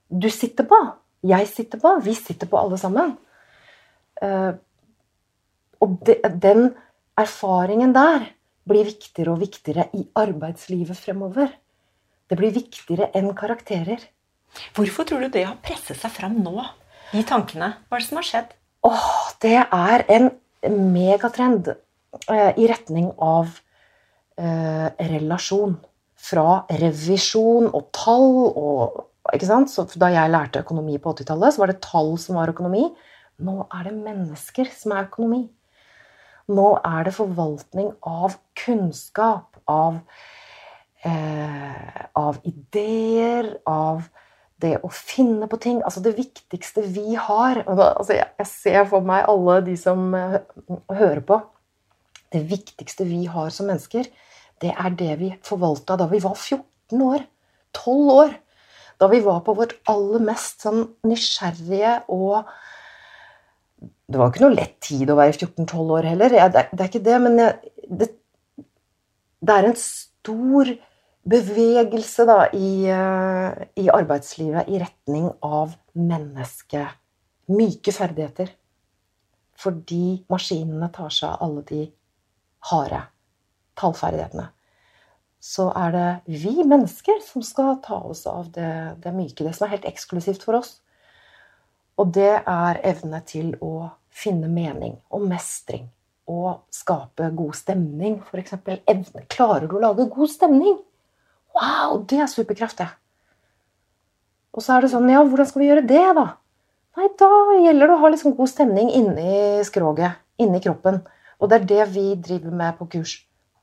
du 0.09 0.29
sitter 0.33 0.69
på. 0.69 0.79
Jeg 1.27 1.49
sitter 1.51 1.81
på. 1.83 1.97
Vi 2.05 2.15
sitter 2.17 2.49
på 2.49 2.61
alle 2.61 2.79
sammen. 2.81 3.17
Uh, 4.23 4.53
og 5.83 5.99
de, 6.07 6.17
den 6.43 6.71
erfaringen 7.19 7.95
der 7.97 8.29
blir 8.69 8.87
viktigere 8.89 9.35
og 9.35 9.43
viktigere 9.43 9.89
i 9.97 10.05
arbeidslivet 10.19 10.99
fremover. 10.99 11.51
Det 12.29 12.37
blir 12.37 12.53
viktigere 12.53 13.09
enn 13.17 13.33
karakterer. 13.37 14.03
Hvorfor 14.77 15.09
tror 15.09 15.25
du 15.25 15.33
det 15.33 15.47
har 15.47 15.59
presset 15.65 15.99
seg 16.01 16.13
fram 16.13 16.39
nå, 16.45 16.63
de 17.13 17.25
tankene? 17.27 17.73
Hva 17.89 17.97
er 17.97 18.05
det 18.05 18.09
som 18.09 18.21
har 18.21 18.29
skjedd? 18.29 18.55
Åh, 18.89 19.11
det 19.43 19.57
er 19.65 20.05
en 20.13 20.31
megatrend 20.93 21.73
eh, 21.73 22.53
i 22.57 22.69
retning 22.71 23.11
av 23.25 23.59
eh, 24.39 24.89
relasjon. 25.15 25.79
Fra 26.19 26.65
revisjon 26.81 27.69
og 27.71 27.93
tall 27.95 28.33
og 28.49 29.05
ikke 29.35 29.49
sant? 29.49 29.71
Så 29.71 29.87
Da 29.95 30.11
jeg 30.13 30.33
lærte 30.33 30.65
økonomi 30.65 30.99
på 30.99 31.15
80-tallet, 31.15 31.55
så 31.55 31.63
var 31.63 31.73
det 31.73 31.83
tall 31.85 32.17
som 32.21 32.41
var 32.41 32.53
økonomi. 32.53 32.89
Nå 33.45 33.61
er 33.71 33.89
det 33.89 33.95
mennesker 33.97 34.71
som 34.75 34.97
er 34.97 35.07
økonomi. 35.07 35.47
Nå 36.49 36.69
er 36.87 37.05
det 37.05 37.17
forvaltning 37.17 37.93
av 38.09 38.39
kunnskap, 38.57 39.59
av, 39.69 39.99
eh, 41.05 42.07
av 42.17 42.39
ideer, 42.49 43.59
av 43.69 44.09
det 44.63 44.79
å 44.83 44.91
finne 44.93 45.49
på 45.51 45.59
ting. 45.63 45.83
Altså 45.85 46.03
det 46.05 46.17
viktigste 46.17 46.83
vi 46.83 47.15
har 47.15 47.63
altså 47.67 48.17
jeg, 48.17 48.31
jeg, 48.41 48.51
ser 48.51 48.89
for 48.91 49.07
meg 49.07 49.29
alle 49.31 49.61
de 49.69 49.77
som 49.79 50.09
uh, 50.15 50.41
hører 50.91 51.23
på. 51.27 51.41
Det 52.33 52.43
viktigste 52.49 53.07
vi 53.09 53.25
har 53.31 53.53
som 53.55 53.71
mennesker, 53.71 54.09
det 54.61 54.73
er 54.75 54.97
det 54.99 55.15
vi 55.21 55.31
forvalta 55.47 55.97
da 56.01 56.09
vi 56.11 56.21
var 56.25 56.35
14 56.35 57.05
år. 57.05 57.25
12 57.77 58.15
år. 58.17 58.35
Da 58.99 59.07
vi 59.07 59.21
var 59.23 59.45
på 59.47 59.55
vårt 59.55 59.77
aller 59.87 60.25
mest 60.27 60.65
sånn 60.65 60.83
nysgjerrige 61.07 62.01
og 62.11 62.49
det 64.09 64.19
var 64.19 64.31
ikke 64.31 64.45
noe 64.47 64.57
lett 64.57 64.79
tid 64.85 65.11
å 65.13 65.19
være 65.19 65.35
14-12 65.37 65.91
år 65.99 66.09
heller. 66.09 66.37
Jeg, 66.39 66.53
det, 66.55 66.65
det, 66.73 66.81
er 66.81 66.91
ikke 66.91 67.05
det, 67.05 67.17
men 67.25 67.41
jeg, 67.43 67.73
det, 68.01 68.09
det, 69.45 69.57
er 69.57 69.69
en 69.69 69.77
stor 69.81 70.71
bevegelse 71.29 72.25
da, 72.29 72.39
i, 72.57 72.71
uh, 72.89 73.53
i, 73.77 73.89
arbeidslivet 73.93 74.71
i 74.73 74.81
retning 74.81 75.29
av 75.45 75.77
mennesket. 75.93 76.97
Myke 77.53 77.93
ferdigheter. 77.95 78.51
Fordi 79.59 80.23
maskinene 80.33 80.89
tar 80.95 81.13
seg 81.13 81.35
av 81.35 81.45
alle 81.45 81.65
de 81.69 81.85
harde 82.71 83.03
tallferdighetene. 83.79 84.49
Så 85.39 85.69
er 85.79 85.95
det 85.95 86.09
vi 86.43 86.65
mennesker 86.67 87.21
som 87.23 87.45
skal 87.47 87.77
ta 87.85 88.01
oss 88.11 88.25
av 88.27 88.49
det, 88.55 88.99
det 89.05 89.15
myke, 89.15 89.45
det 89.45 89.55
som 89.55 89.69
er 89.69 89.77
helt 89.77 89.87
eksklusivt 89.91 90.43
for 90.47 90.59
oss. 90.59 90.79
Og 91.99 92.13
det 92.15 92.35
er 92.39 92.81
evne 92.87 93.21
til 93.27 93.55
å 93.65 93.91
finne 94.15 94.51
mening 94.51 94.97
og 95.11 95.25
mestring. 95.31 95.89
Og 96.29 96.61
skape 96.75 97.31
god 97.35 97.57
stemning, 97.57 98.19
f.eks. 98.29 98.59
Klarer 99.33 99.67
du 99.67 99.79
å 99.79 99.83
lage 99.83 100.07
god 100.13 100.31
stemning? 100.31 100.77
Wow, 101.57 102.03
det 102.07 102.21
er 102.23 102.31
superkraft, 102.31 102.83
det. 102.83 102.89
Og 104.55 104.63
så 104.65 104.77
er 104.77 104.85
det 104.85 104.93
sånn 104.93 105.09
Ja, 105.11 105.23
hvordan 105.25 105.49
skal 105.49 105.63
vi 105.63 105.71
gjøre 105.71 105.87
det, 105.87 106.05
da? 106.19 106.27
Nei, 106.99 107.09
da 107.19 107.31
gjelder 107.63 107.87
det 107.87 107.95
å 107.95 108.03
ha 108.03 108.11
liksom 108.11 108.35
god 108.35 108.51
stemning 108.51 108.91
inni 108.91 109.65
skroget, 109.67 110.19
inni 110.43 110.61
kroppen. 110.63 111.01
Og 111.39 111.51
det 111.51 111.61
er 111.61 111.67
det 111.73 111.85
vi 111.95 112.07
driver 112.19 112.55
med 112.61 112.79
på 112.79 112.89
kurs. 112.95 113.21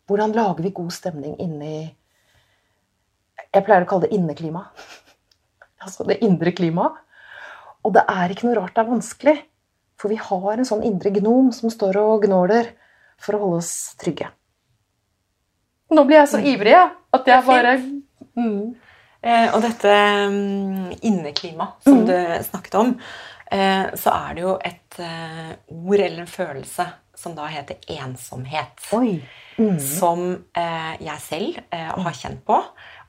Hvordan 0.08 0.36
lager 0.36 0.63
vi 0.63 0.72
god 0.75 0.94
stemning 0.94 1.34
inni 1.42 1.77
Jeg 3.56 3.63
pleier 3.63 3.86
å 3.86 3.89
kalle 3.89 4.08
det 4.08 4.18
inneklima. 4.18 4.68
Altså 5.86 6.01
det 6.08 6.15
indre 6.25 6.50
klimaet. 6.56 6.96
Og 7.86 7.94
det 7.96 8.06
er 8.10 8.34
ikke 8.34 8.48
noe 8.48 8.58
rart 8.60 8.75
det 8.75 8.84
er 8.84 8.89
vanskelig. 8.89 9.36
For 10.01 10.12
vi 10.12 10.18
har 10.20 10.58
en 10.58 10.68
sånn 10.68 10.84
indre 10.86 11.12
gnom 11.15 11.51
som 11.56 11.72
står 11.72 12.00
og 12.01 12.25
gnåler 12.25 12.74
for 13.22 13.38
å 13.38 13.44
holde 13.46 13.62
oss 13.62 13.75
trygge. 14.01 14.27
Nå 15.96 16.04
blir 16.08 16.20
jeg 16.24 16.32
så 16.34 16.42
ivrig 16.42 16.74
at 16.75 17.30
jeg 17.30 17.46
bare 17.46 17.75
mm. 17.77 18.62
eh, 19.22 19.48
Og 19.54 19.62
dette 19.63 19.94
um, 20.25 20.89
inneklimaet 20.98 21.86
som 21.86 22.01
mm. 22.01 22.06
du 22.10 22.15
snakket 22.50 22.77
om, 22.82 22.94
eh, 23.54 23.94
så 23.94 24.15
er 24.18 24.36
det 24.36 24.46
jo 24.48 24.56
et 24.60 25.00
eh, 25.06 25.51
ord 25.70 26.00
eller 26.00 26.25
en 26.25 26.32
følelse 26.32 26.88
som 27.15 27.36
da 27.38 27.46
heter 27.48 27.80
ensomhet. 27.96 28.82
Mm. 29.56 29.77
Som 29.80 30.25
eh, 30.58 30.96
jeg 31.06 31.22
selv 31.24 31.62
eh, 31.70 31.94
har 31.96 32.18
kjent 32.18 32.44
på 32.48 32.60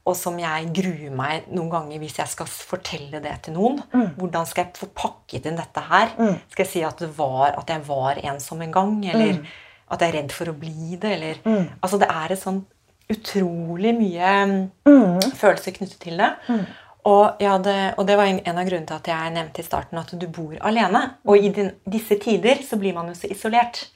og 0.07 0.15
som 0.15 0.37
jeg 0.39 0.69
gruer 0.75 1.15
meg 1.15 1.49
noen 1.51 1.71
ganger 1.73 1.99
hvis 1.99 2.21
jeg 2.21 2.31
skal 2.31 2.47
fortelle 2.47 3.19
det 3.23 3.35
til 3.47 3.57
noen. 3.57 3.81
Mm. 3.91 4.13
Hvordan 4.21 4.47
skal 4.47 4.67
jeg 4.69 4.79
få 4.79 4.89
pakket 4.95 5.49
inn 5.51 5.59
dette 5.59 5.83
her? 5.83 6.13
Mm. 6.15 6.37
Skal 6.53 6.63
jeg 6.63 6.73
si 6.73 6.83
at, 6.87 7.03
var, 7.17 7.57
at, 7.59 7.73
jeg 7.75 7.83
var 7.89 8.21
ensom 8.23 8.63
en 8.63 8.75
gang? 8.77 8.95
Eller 9.11 9.41
mm. 9.41 9.53
at 9.91 10.05
jeg 10.05 10.15
er 10.15 10.19
redd 10.21 10.35
for 10.37 10.53
å 10.53 10.57
bli 10.61 10.95
det? 11.03 11.13
Eller, 11.19 11.43
mm. 11.43 11.77
altså 11.81 12.01
det 12.03 12.11
er 12.15 12.37
et 12.37 12.43
sånn 12.43 12.63
utrolig 13.11 13.93
mye 13.95 14.31
mm, 14.47 15.35
følelser 15.39 15.75
knyttet 15.75 16.01
til 16.07 16.23
det. 16.23 16.33
Mm. 16.47 16.65
Og, 17.07 17.43
det. 17.67 17.79
og, 17.95 18.07
det 18.07 18.17
var 18.19 18.31
en, 18.31 18.41
av 18.51 18.65
grunnene 18.67 18.87
til 18.87 18.99
at 18.99 19.11
jeg 19.11 19.35
nevnte 19.35 19.63
i 19.63 19.67
starten 19.67 20.03
at 20.03 20.15
du 20.15 20.27
bor 20.31 20.57
alene. 20.71 21.07
Og 21.27 21.39
i 21.39 21.51
din, 21.55 21.75
disse 21.87 22.19
tider 22.23 22.63
så 22.67 22.79
blir 22.79 22.95
man 22.95 23.11
jo 23.11 23.19
så 23.19 23.31
isolert. 23.31 23.89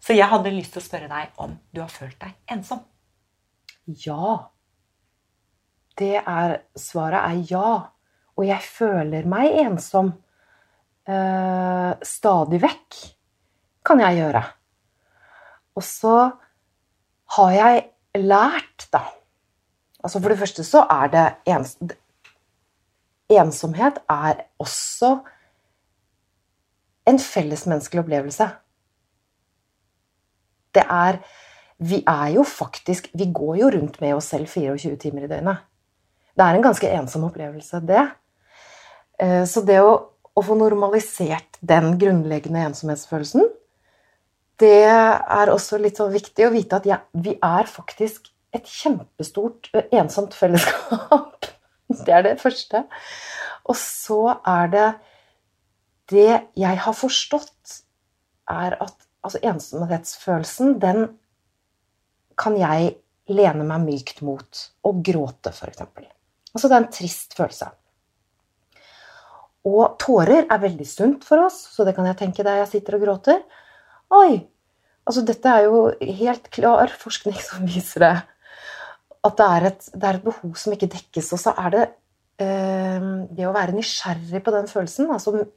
Så 0.00 0.16
jeg 0.16 0.28
hadde 0.32 0.52
lyst 0.54 0.76
til 0.76 0.80
å 0.80 0.88
spørre 0.88 1.12
deg 1.12 1.40
om 1.44 1.58
du 1.72 1.82
har 1.84 1.92
følt 1.92 2.16
deg 2.24 2.36
ensom. 2.56 2.86
Ja 4.04 4.48
det 5.98 6.16
er 6.20 6.58
Svaret 6.78 7.20
er 7.20 7.44
ja. 7.50 7.70
Og 8.38 8.46
jeg 8.46 8.62
føler 8.62 9.26
meg 9.26 9.56
ensom. 9.64 10.12
Eh, 11.08 11.92
stadig 12.04 12.60
vekk 12.62 12.98
kan 13.88 14.02
jeg 14.04 14.20
gjøre. 14.20 14.42
Og 15.78 15.84
så 15.84 16.16
har 17.38 17.54
jeg 17.54 17.86
lært, 18.18 18.88
da 18.92 19.04
Altså 19.98 20.20
For 20.20 20.30
det 20.30 20.38
første 20.38 20.64
så 20.64 20.84
er 20.90 21.08
det 21.12 21.24
ens, 21.50 21.76
Ensomhet 23.28 23.98
er 24.08 24.44
også 24.62 25.18
en 27.08 27.18
fellesmenneskelig 27.18 28.04
opplevelse. 28.04 28.46
Det 30.74 30.84
er 30.84 31.18
Vi 31.78 32.04
er 32.06 32.28
jo 32.34 32.42
faktisk 32.42 33.10
Vi 33.14 33.32
går 33.34 33.56
jo 33.56 33.70
rundt 33.74 34.00
med 34.00 34.14
oss 34.14 34.24
selv 34.24 34.46
24 34.48 34.96
timer 34.96 35.24
i 35.24 35.28
døgnet. 35.28 35.56
Det 36.38 36.46
er 36.46 36.54
en 36.54 36.62
ganske 36.62 36.90
ensom 36.94 37.26
opplevelse, 37.26 37.80
det. 37.82 38.04
Eh, 39.18 39.42
så 39.50 39.64
det 39.66 39.80
å, 39.82 39.94
å 40.38 40.44
få 40.46 40.54
normalisert 40.58 41.58
den 41.66 41.96
grunnleggende 41.98 42.62
ensomhetsfølelsen, 42.68 43.48
det 44.58 44.86
er 44.86 45.50
også 45.50 45.78
litt 45.82 45.98
sånn 45.98 46.14
viktig 46.14 46.46
å 46.46 46.52
vite 46.54 46.78
at 46.78 46.86
ja, 46.86 47.00
vi 47.14 47.34
er 47.34 47.70
faktisk 47.70 48.30
et 48.54 48.66
kjempestort 48.70 49.70
eh, 49.74 49.90
ensomt 49.98 50.34
fellesskap. 50.38 51.48
Det 51.88 52.12
er 52.12 52.24
det 52.26 52.34
første. 52.36 52.82
Og 53.64 53.76
så 53.80 54.34
er 54.44 54.66
det 54.72 54.88
Det 56.08 56.34
jeg 56.56 56.80
har 56.84 56.94
forstått, 56.96 57.78
er 58.48 58.76
at 58.80 58.94
altså 59.24 59.40
ensomhetsfølelsen, 59.44 60.78
den 60.80 61.02
kan 62.40 62.56
jeg 62.56 62.94
lene 63.28 63.66
meg 63.68 63.84
mykt 63.84 64.22
mot. 64.24 64.62
Og 64.88 65.02
gråte, 65.04 65.52
f.eks. 65.52 65.84
Altså 66.54 66.68
det 66.68 66.76
er 66.76 66.84
en 66.84 66.92
trist 66.94 67.36
følelse. 67.38 67.68
Og 69.68 69.98
tårer 70.00 70.46
er 70.46 70.62
veldig 70.62 70.86
sunt 70.88 71.26
for 71.26 71.44
oss, 71.44 71.58
så 71.74 71.84
det 71.84 71.94
kan 71.96 72.06
jeg 72.08 72.18
tenke 72.20 72.46
deg 72.46 72.62
jeg 72.62 72.70
sitter 72.72 72.96
og 72.96 73.04
gråter. 73.04 73.42
Oi! 74.16 74.38
Altså 75.08 75.24
dette 75.24 75.50
er 75.50 75.66
jo 75.66 75.86
helt 76.20 76.50
klar 76.52 76.92
forskning 77.00 77.36
som 77.40 77.68
viser 77.68 78.04
det. 78.04 78.16
At 79.24 79.38
det 79.40 79.46
er 79.54 79.68
et, 79.70 79.88
det 79.94 80.08
er 80.08 80.18
et 80.18 80.26
behov 80.26 80.56
som 80.60 80.74
ikke 80.74 80.90
dekkes. 80.92 81.32
Og 81.34 81.40
så 81.42 81.54
er 81.58 81.74
det 81.74 81.84
eh, 82.44 83.08
det 83.34 83.48
å 83.48 83.54
være 83.56 83.76
nysgjerrig 83.76 84.42
på 84.44 84.54
den 84.54 84.68
følelsen. 84.70 85.08
Altså, 85.12 85.48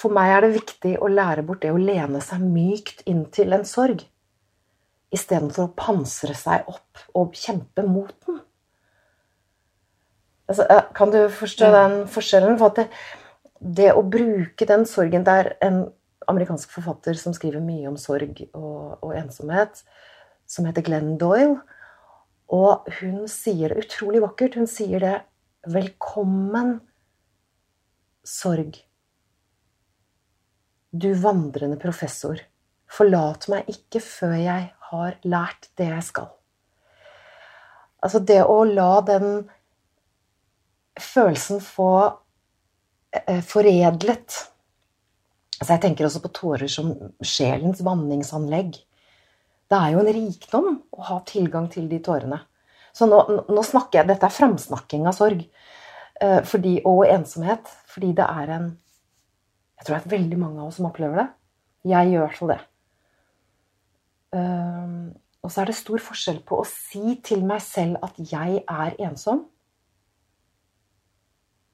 for 0.00 0.16
meg 0.16 0.32
er 0.32 0.46
det 0.46 0.54
viktig 0.54 0.94
å 1.02 1.10
lære 1.12 1.44
bort 1.46 1.62
det 1.64 1.74
å 1.74 1.80
lene 1.80 2.22
seg 2.24 2.42
mykt 2.46 3.04
inn 3.10 3.26
til 3.34 3.52
en 3.56 3.66
sorg. 3.68 4.06
Istedenfor 5.10 5.66
å 5.66 5.74
pansre 5.76 6.36
seg 6.38 6.70
opp 6.70 7.04
og 7.18 7.34
kjempe 7.36 7.84
mot 7.86 8.14
den. 8.26 8.40
Altså, 10.50 10.66
kan 10.96 11.12
du 11.14 11.20
forstå 11.30 11.70
den 11.74 11.96
forskjellen? 12.10 12.58
For 12.58 12.72
at 12.72 12.80
det, 12.80 12.86
det, 13.60 13.90
å 13.94 14.02
bruke 14.02 14.66
den 14.66 14.86
sorgen 14.88 15.26
Det 15.26 15.36
er 15.42 15.52
en 15.62 15.84
amerikansk 16.30 16.72
forfatter 16.74 17.18
som 17.18 17.34
skriver 17.34 17.62
mye 17.62 17.88
om 17.90 17.98
sorg 17.98 18.42
og, 18.54 18.98
og 19.02 19.14
ensomhet, 19.18 19.82
som 20.50 20.66
heter 20.68 20.84
Glenn 20.86 21.16
Doyle. 21.18 21.60
Og 22.50 22.86
hun 22.98 23.26
sier 23.30 23.70
det 23.70 23.86
utrolig 23.86 24.22
vakkert. 24.24 24.58
Hun 24.58 24.70
sier 24.70 25.02
det 25.02 25.16
Velkommen, 25.70 26.78
sorg. 28.24 28.78
Du 30.90 31.12
vandrende 31.20 31.78
professor. 31.78 32.40
Forlat 32.90 33.46
meg 33.52 33.68
ikke 33.70 34.00
før 34.02 34.34
jeg 34.40 34.70
har 34.90 35.18
lært 35.22 35.68
det 35.78 35.90
jeg 35.92 36.06
skal. 36.08 36.30
Altså 38.00 38.22
det 38.24 38.40
å 38.48 38.62
la 38.64 38.94
den 39.06 39.44
følelsen 41.02 41.62
få 41.64 41.90
eh, 43.14 43.40
foredlet 43.46 44.38
altså 45.60 45.74
Jeg 45.74 45.82
tenker 45.82 46.06
også 46.06 46.22
på 46.24 46.32
tårer 46.32 46.70
som 46.72 46.94
sjelens 47.20 47.82
vanningsanlegg. 47.84 48.78
Det 49.70 49.78
er 49.78 49.92
jo 49.92 50.00
en 50.00 50.14
rikdom 50.16 50.70
å 50.96 51.02
ha 51.10 51.18
tilgang 51.28 51.68
til 51.72 51.84
de 51.90 51.98
tårene. 52.02 52.40
Så 52.96 53.06
nå, 53.06 53.18
nå 53.46 53.64
snakker 53.66 54.00
jeg 54.00 54.08
Dette 54.08 54.26
er 54.26 54.34
framsnakking 54.34 55.04
av 55.06 55.14
sorg 55.18 55.42
eh, 55.44 56.40
fordi, 56.48 56.78
og 56.88 57.04
ensomhet. 57.10 57.68
Fordi 57.92 58.14
det 58.16 58.24
er 58.24 58.54
en 58.56 58.70
Jeg 59.78 59.86
tror 59.86 59.96
det 59.96 60.00
er 60.00 60.16
veldig 60.16 60.40
mange 60.40 60.60
av 60.60 60.70
oss 60.70 60.80
som 60.80 60.88
opplever 60.88 61.22
det. 61.22 61.28
Jeg 61.88 62.10
gjør 62.10 62.20
i 62.20 62.24
hvert 62.26 62.40
fall 62.40 62.52
det. 62.52 62.60
Um, 64.30 65.06
og 65.40 65.50
så 65.50 65.62
er 65.62 65.70
det 65.70 65.78
stor 65.78 66.02
forskjell 66.04 66.42
på 66.46 66.58
å 66.60 66.66
si 66.68 67.16
til 67.24 67.46
meg 67.48 67.62
selv 67.64 68.02
at 68.04 68.18
jeg 68.20 68.60
er 68.60 68.98
ensom, 69.06 69.46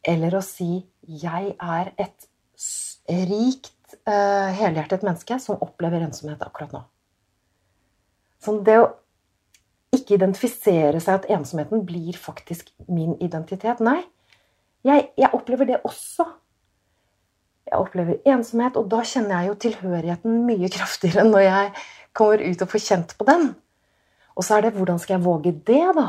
eller 0.07 0.39
å 0.39 0.43
si 0.43 0.87
'jeg 1.07 1.57
er 1.61 1.93
et 1.99 2.29
rikt, 3.09 3.73
uh, 4.07 4.51
helhjertet 4.51 5.03
menneske 5.03 5.39
som 5.41 5.59
opplever 5.61 6.01
ensomhet 6.01 6.43
akkurat 6.43 6.73
nå'. 6.73 6.85
Så 8.41 8.63
det 8.63 8.79
å 8.79 8.95
ikke 9.97 10.17
identifisere 10.17 11.01
seg 11.01 11.21
at 11.21 11.31
ensomheten 11.31 11.85
blir 11.87 12.17
faktisk 12.19 12.71
min 12.89 13.17
identitet 13.23 13.81
Nei, 13.81 14.03
jeg, 14.87 15.09
jeg 15.19 15.33
opplever 15.35 15.67
det 15.67 15.81
også. 15.85 16.27
Jeg 17.67 17.79
opplever 17.81 18.21
ensomhet, 18.31 18.77
og 18.79 18.91
da 18.91 19.03
kjenner 19.03 19.41
jeg 19.41 19.51
jo 19.51 19.57
tilhørigheten 19.67 20.45
mye 20.47 20.71
kraftigere 20.77 21.27
når 21.27 21.47
jeg 21.47 21.73
kommer 22.17 22.45
ut 22.45 22.63
og 22.63 22.71
får 22.71 22.85
kjent 22.85 23.17
på 23.19 23.27
den. 23.29 23.51
Og 24.37 24.45
så 24.45 24.57
er 24.59 24.67
det 24.67 24.77
hvordan 24.77 25.01
skal 25.03 25.17
jeg 25.17 25.25
våge 25.25 25.53
det, 25.67 25.83
da? 25.97 26.07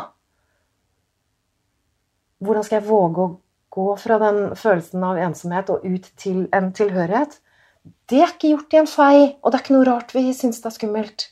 Hvordan 2.44 2.66
skal 2.68 2.82
jeg 2.82 2.90
våge 2.90 3.24
å 3.24 3.36
gå 3.78 3.88
fra 4.02 4.18
den 4.22 4.40
følelsen 4.58 5.04
av 5.06 5.20
ensomhet 5.22 5.70
og 5.74 5.86
ut 5.86 6.10
til 6.20 6.46
en 6.56 6.72
tilhørighet, 6.76 7.38
det 8.10 8.22
er 8.24 8.32
ikke 8.34 8.54
gjort 8.54 8.74
i 8.74 8.80
en 8.82 8.90
fei, 8.90 9.18
og 9.42 9.52
det 9.52 9.60
er 9.60 9.64
ikke 9.64 9.76
noe 9.76 9.88
rart 9.88 10.14
vi 10.16 10.26
syns 10.36 10.60
det 10.64 10.72
er 10.72 10.76
skummelt. 10.76 11.28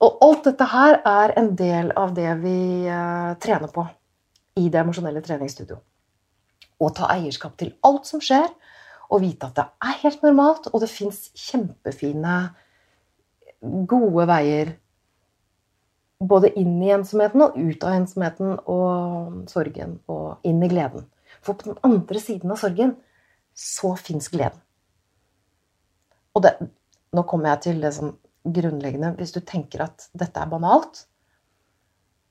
Og 0.00 0.18
alt 0.24 0.48
dette 0.48 0.66
her 0.72 0.98
er 1.06 1.34
en 1.38 1.52
del 1.56 1.92
av 2.00 2.14
det 2.16 2.28
vi 2.40 2.58
uh, 2.88 3.36
trener 3.40 3.72
på 3.72 3.84
i 4.60 4.68
det 4.72 4.80
emosjonelle 4.80 5.22
treningsstudioet. 5.24 5.84
Å 6.80 6.88
ta 6.96 7.10
eierskap 7.12 7.58
til 7.60 7.74
alt 7.84 8.08
som 8.08 8.22
skjer, 8.24 8.48
og 9.10 9.20
vite 9.24 9.50
at 9.50 9.58
det 9.58 9.66
er 9.84 9.98
helt 10.04 10.22
normalt, 10.24 10.70
og 10.72 10.80
det 10.80 10.88
fins 10.88 11.26
kjempefine, 11.36 12.36
gode 13.60 14.24
veier 14.30 14.72
både 16.20 16.52
inn 16.60 16.78
i 16.84 16.92
ensomheten 16.94 17.42
og 17.44 17.56
ut 17.56 17.84
av 17.84 17.96
ensomheten 17.96 18.54
og 18.68 19.50
sorgen 19.52 19.98
og 20.08 20.48
inn 20.48 20.62
i 20.64 20.68
gleden. 20.72 21.04
For 21.44 21.56
på 21.56 21.70
den 21.70 21.78
andre 21.86 22.20
siden 22.20 22.52
av 22.52 22.60
sorgen 22.60 22.96
så 23.56 23.94
fins 23.98 24.28
gleden. 24.32 24.60
Og 26.36 26.44
det, 26.44 26.52
nå 27.16 27.24
kommer 27.28 27.54
jeg 27.54 27.62
til 27.66 27.80
det 27.82 27.90
som 27.96 28.12
grunnleggende 28.40 29.10
Hvis 29.18 29.34
du 29.34 29.40
tenker 29.44 29.82
at 29.84 30.06
dette 30.16 30.40
er 30.40 30.48
banalt, 30.48 31.02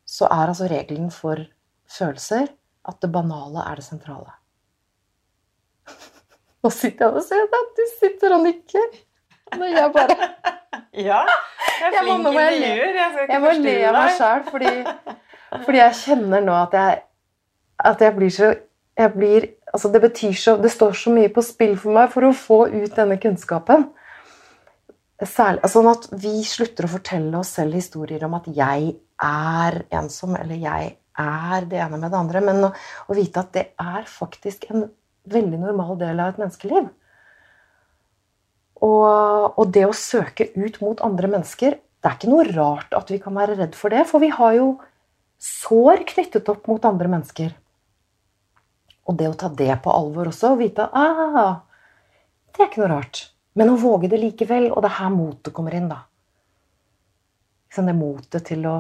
så 0.10 0.26
er 0.32 0.48
altså 0.48 0.70
regelen 0.72 1.12
for 1.14 1.42
følelser 1.90 2.48
at 2.90 3.02
det 3.04 3.12
banale 3.14 3.62
er 3.70 3.78
det 3.78 3.86
sentrale. 3.86 4.32
Nå 6.64 6.72
sitter 6.74 7.06
jeg 7.06 7.20
og 7.20 7.28
ser 7.28 7.46
at 7.46 7.76
du 7.78 7.84
sitter 8.00 8.34
og 8.36 8.46
nikker. 8.48 8.88
Når 9.58 9.76
jeg 9.76 9.92
bare 9.94 10.18
Ja. 11.10 11.22
Jeg 11.80 11.94
er 11.94 12.02
flink 12.04 12.20
i 12.20 12.32
må 12.34 12.40
jeg. 12.40 12.62
Jeg 12.62 13.12
skal 13.14 13.22
ikke 13.24 13.34
Jeg 13.34 13.42
må 13.44 13.52
le 13.54 13.76
av 13.88 13.94
meg 13.94 14.10
deg. 14.10 14.18
sjøl, 14.18 14.42
fordi, 14.50 14.72
fordi 15.66 15.80
jeg 15.80 15.96
kjenner 16.02 16.44
nå 16.44 16.56
at 16.58 16.76
jeg, 16.76 16.98
at 17.92 18.04
jeg 18.04 18.16
blir 18.18 18.34
så 18.34 18.50
jeg 19.00 19.14
blir, 19.16 19.48
altså 19.72 19.92
det 19.94 20.12
så 20.36 20.58
Det 20.58 20.72
står 20.72 20.94
så 20.94 21.12
mye 21.14 21.30
på 21.32 21.42
spill 21.42 21.78
for 21.80 21.96
meg 21.96 22.12
for 22.12 22.28
å 22.28 22.36
få 22.36 22.68
ut 22.68 22.96
denne 22.96 23.18
kunnskapen. 23.22 23.88
Særlig, 25.20 25.68
sånn 25.68 25.88
at 25.92 26.08
vi 26.12 26.44
slutter 26.48 26.86
å 26.88 26.94
fortelle 26.94 27.40
oss 27.40 27.56
selv 27.56 27.74
historier 27.76 28.24
om 28.24 28.34
at 28.36 28.48
'jeg 28.48 28.96
er 29.22 29.84
ensom', 29.92 30.40
eller 30.40 30.56
'jeg 30.56 30.96
er 31.18 31.66
det 31.66 31.80
ene 31.80 31.98
med 31.98 32.12
det 32.12 32.20
andre', 32.20 32.42
men 32.42 32.64
å, 32.64 32.74
å 33.10 33.16
vite 33.16 33.40
at 33.40 33.52
det 33.52 33.66
er 33.80 34.04
faktisk 34.08 34.72
en 34.72 34.90
veldig 35.28 35.60
normal 35.60 35.98
del 35.98 36.20
av 36.20 36.30
et 36.30 36.40
menneskeliv. 36.40 36.90
Og, 38.82 39.60
og 39.60 39.72
det 39.72 39.86
å 39.86 39.94
søke 39.96 40.52
ut 40.56 40.82
mot 40.82 41.02
andre 41.02 41.28
mennesker 41.28 41.80
Det 42.00 42.08
er 42.08 42.16
ikke 42.16 42.30
noe 42.32 42.46
rart 42.48 42.94
at 42.96 43.10
vi 43.12 43.18
kan 43.20 43.36
være 43.36 43.58
redd 43.60 43.76
for 43.76 43.90
det, 43.90 44.06
for 44.08 44.20
vi 44.20 44.30
har 44.30 44.54
jo 44.56 44.80
sår 45.36 46.06
knyttet 46.08 46.48
opp 46.48 46.66
mot 46.68 46.86
andre 46.86 47.10
mennesker. 47.12 47.52
Og 49.10 49.18
det 49.18 49.32
å 49.32 49.38
ta 49.38 49.50
det 49.50 49.74
på 49.84 49.94
alvor 49.94 50.30
også, 50.30 50.54
og 50.54 50.62
vite 50.62 50.86
ah, 50.94 51.66
det 52.54 52.62
er 52.62 52.70
ikke 52.70 52.84
noe 52.84 52.94
rart. 52.94 53.24
Men 53.58 53.74
å 53.74 53.80
våge 53.82 54.10
det 54.12 54.20
likevel, 54.22 54.70
og 54.70 54.84
det 54.84 54.92
er 54.92 55.00
her 55.00 55.12
motet 55.14 55.54
kommer 55.56 55.76
inn, 55.76 55.90
da. 55.90 56.04
Sånn 57.74 57.90
det 57.90 57.98
motet 57.98 58.46
til 58.50 58.66
å 58.70 58.78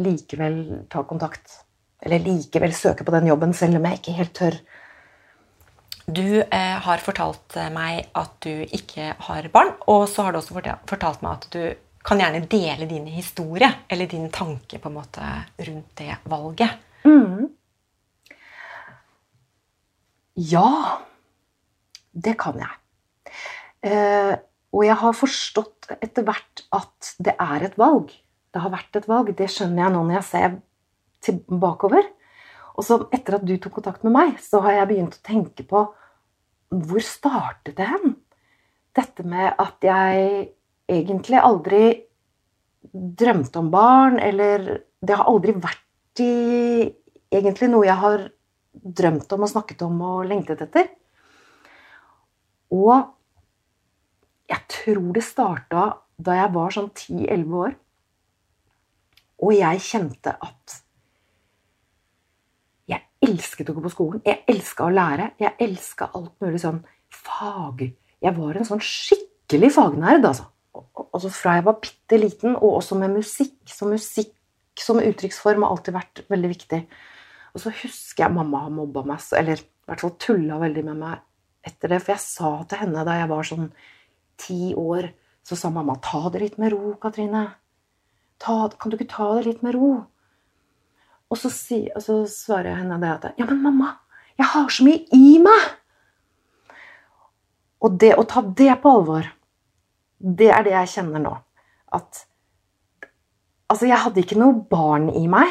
likevel 0.00 0.86
ta 0.90 1.04
kontakt. 1.06 1.60
Eller 2.02 2.22
likevel 2.24 2.74
søke 2.74 3.06
på 3.06 3.14
den 3.14 3.28
jobben, 3.30 3.54
selv 3.56 3.78
om 3.78 3.86
jeg 3.88 4.00
ikke 4.00 4.16
helt 4.18 4.34
tør. 4.38 4.58
Du 6.10 6.40
eh, 6.42 6.76
har 6.82 7.04
fortalt 7.04 7.54
eh, 7.60 7.70
meg 7.70 8.08
at 8.18 8.34
du 8.42 8.64
ikke 8.64 9.12
har 9.28 9.48
barn, 9.54 9.76
og 9.86 10.08
så 10.10 10.26
har 10.26 10.34
du 10.34 10.40
også 10.40 10.56
fortalt, 10.90 11.22
meg 11.22 11.36
at 11.36 11.48
du 11.54 11.62
kan 12.06 12.18
gjerne 12.18 12.46
dele 12.50 12.88
din 12.90 13.06
historie, 13.12 13.68
eller 13.88 14.10
din 14.10 14.30
tanke 14.32 14.80
på 14.80 14.90
en 14.90 14.96
måte 14.96 15.30
rundt 15.60 15.92
det 16.00 16.16
valget. 16.32 16.80
Ja, 20.40 21.00
det 22.12 22.36
kan 22.40 22.56
jeg. 22.60 23.32
Eh, 23.84 24.34
og 24.70 24.84
jeg 24.86 24.96
har 25.02 25.16
forstått 25.16 25.90
etter 25.98 26.24
hvert 26.24 26.64
at 26.72 27.12
det 27.20 27.34
er 27.36 27.66
et 27.66 27.76
valg. 27.80 28.12
Det 28.50 28.62
har 28.62 28.72
vært 28.72 28.96
et 28.96 29.08
valg. 29.10 29.32
Det 29.36 29.50
skjønner 29.50 29.84
jeg 29.84 29.94
nå 29.94 30.04
når 30.06 30.16
jeg 30.20 30.28
ser 30.30 30.56
tilbakeover. 31.26 32.06
Og 32.78 32.86
så 32.86 33.00
etter 33.12 33.36
at 33.36 33.44
du 33.44 33.56
tok 33.60 33.80
kontakt 33.80 34.06
med 34.06 34.14
meg, 34.14 34.38
så 34.40 34.62
har 34.64 34.78
jeg 34.78 34.90
begynt 34.92 35.18
å 35.18 35.26
tenke 35.26 35.66
på 35.68 35.84
hvor 36.70 37.02
startet 37.02 37.76
det 37.76 37.88
hen? 37.90 38.14
Dette 38.96 39.26
med 39.26 39.58
at 39.58 39.82
jeg 39.84 40.52
egentlig 40.90 41.38
aldri 41.42 41.82
drømte 42.90 43.60
om 43.60 43.70
barn, 43.70 44.18
eller 44.18 44.86
Det 45.00 45.16
har 45.16 45.30
aldri 45.30 45.54
vært 45.56 46.20
i 46.20 46.92
egentlig 47.32 47.70
noe 47.72 47.86
jeg 47.86 47.96
har 47.96 48.26
drømt 48.72 49.32
om 49.34 49.46
og 49.46 49.52
snakket 49.52 49.82
om 49.86 50.02
og 50.06 50.26
lengtet 50.28 50.62
etter. 50.66 50.90
Og 52.74 52.94
jeg 54.50 54.66
tror 54.70 55.10
det 55.14 55.24
starta 55.26 55.86
da 56.20 56.36
jeg 56.36 56.52
var 56.54 56.74
sånn 56.74 56.90
10-11 56.90 57.58
år. 57.64 57.74
Og 59.40 59.56
jeg 59.56 59.82
kjente 59.84 60.34
at 60.36 60.80
jeg 62.90 63.06
elsket 63.24 63.70
å 63.70 63.76
gå 63.76 63.84
på 63.84 63.92
skolen. 63.92 64.24
Jeg 64.26 64.44
elska 64.50 64.86
å 64.86 64.94
lære. 64.94 65.30
Jeg 65.40 65.56
elska 65.66 66.10
alt 66.16 66.34
mulig 66.44 66.60
sånn 66.62 66.82
fag. 67.14 67.86
Jeg 68.20 68.36
var 68.36 68.58
en 68.58 68.68
sånn 68.68 68.82
skikkelig 68.84 69.72
fagnerd, 69.76 70.26
altså. 70.28 70.50
Altså 71.10 71.30
Fra 71.34 71.56
jeg 71.56 71.66
var 71.66 71.80
bitte 71.82 72.18
liten, 72.20 72.52
og 72.58 72.82
også 72.82 72.98
med 73.00 73.16
musikk. 73.16 73.62
Så 73.70 73.88
musikk 73.88 74.34
som 74.80 75.00
uttrykksform 75.02 75.64
har 75.64 75.72
alltid 75.74 75.96
vært 75.96 76.22
veldig 76.30 76.52
viktig. 76.52 76.82
Og 77.54 77.62
så 77.62 77.72
husker 77.82 78.24
jeg 78.24 78.34
mamma 78.34 78.64
har 78.64 78.74
mobba 78.74 79.02
meg, 79.06 79.22
eller 79.36 79.62
i 79.62 79.90
hvert 79.90 80.04
fall 80.04 80.16
tulla 80.22 80.60
veldig 80.60 80.84
med 80.86 81.00
meg 81.00 81.24
etter 81.66 81.92
det. 81.92 82.00
For 82.02 82.14
jeg 82.14 82.24
sa 82.24 82.52
til 82.68 82.82
henne 82.82 83.06
da 83.06 83.16
jeg 83.18 83.30
var 83.30 83.48
sånn 83.48 83.72
ti 84.40 84.74
år, 84.78 85.10
så 85.42 85.56
sa 85.56 85.70
mamma 85.70 85.96
'ta 85.96 86.30
det 86.30 86.40
litt 86.40 86.58
med 86.58 86.72
ro, 86.72 86.94
Katrine'. 87.00 87.54
'Kan 88.40 88.90
du 88.90 88.96
ikke 88.96 89.16
ta 89.16 89.34
det 89.34 89.46
litt 89.46 89.62
med 89.62 89.74
ro?' 89.74 90.06
Og 91.30 91.38
så, 91.38 91.50
si, 91.50 91.88
og 91.94 92.02
så 92.02 92.26
svarer 92.26 92.70
jeg 92.70 92.78
henne 92.78 93.00
det 93.00 93.10
at 93.10 93.34
'ja, 93.38 93.46
men 93.46 93.62
mamma, 93.62 93.96
jeg 94.38 94.46
har 94.46 94.68
så 94.68 94.84
mye 94.84 95.06
i 95.12 95.38
meg'. 95.38 95.76
Og 97.82 97.98
det 97.98 98.14
å 98.16 98.26
ta 98.28 98.40
det 98.42 98.80
på 98.82 98.90
alvor, 98.90 99.26
det 100.20 100.50
er 100.50 100.62
det 100.62 100.72
jeg 100.72 100.88
kjenner 100.88 101.20
nå. 101.20 101.38
At 101.92 102.26
Altså, 103.70 103.86
jeg 103.86 104.02
hadde 104.02 104.18
ikke 104.24 104.38
noe 104.40 104.64
barn 104.66 105.12
i 105.14 105.28
meg, 105.30 105.46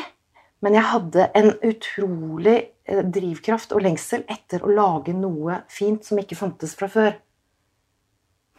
men 0.66 0.76
jeg 0.76 0.88
hadde 0.92 1.30
en 1.40 1.54
utrolig 1.64 2.58
eh, 2.84 3.04
drivkraft 3.06 3.72
og 3.76 3.84
lengsel 3.86 4.26
etter 4.28 4.64
å 4.64 4.74
lage 4.74 5.16
noe 5.16 5.62
fint 5.72 6.04
som 6.06 6.20
ikke 6.20 6.38
fantes 6.40 6.76
fra 6.80 6.90
før. 6.92 7.16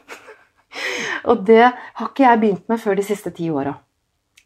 og 1.30 1.44
det 1.48 1.62
har 1.68 2.08
ikke 2.08 2.26
jeg 2.26 2.42
begynt 2.42 2.72
med 2.72 2.80
før 2.80 2.96
de 3.00 3.06
siste 3.06 3.32
ti 3.36 3.50
åra. 3.52 3.76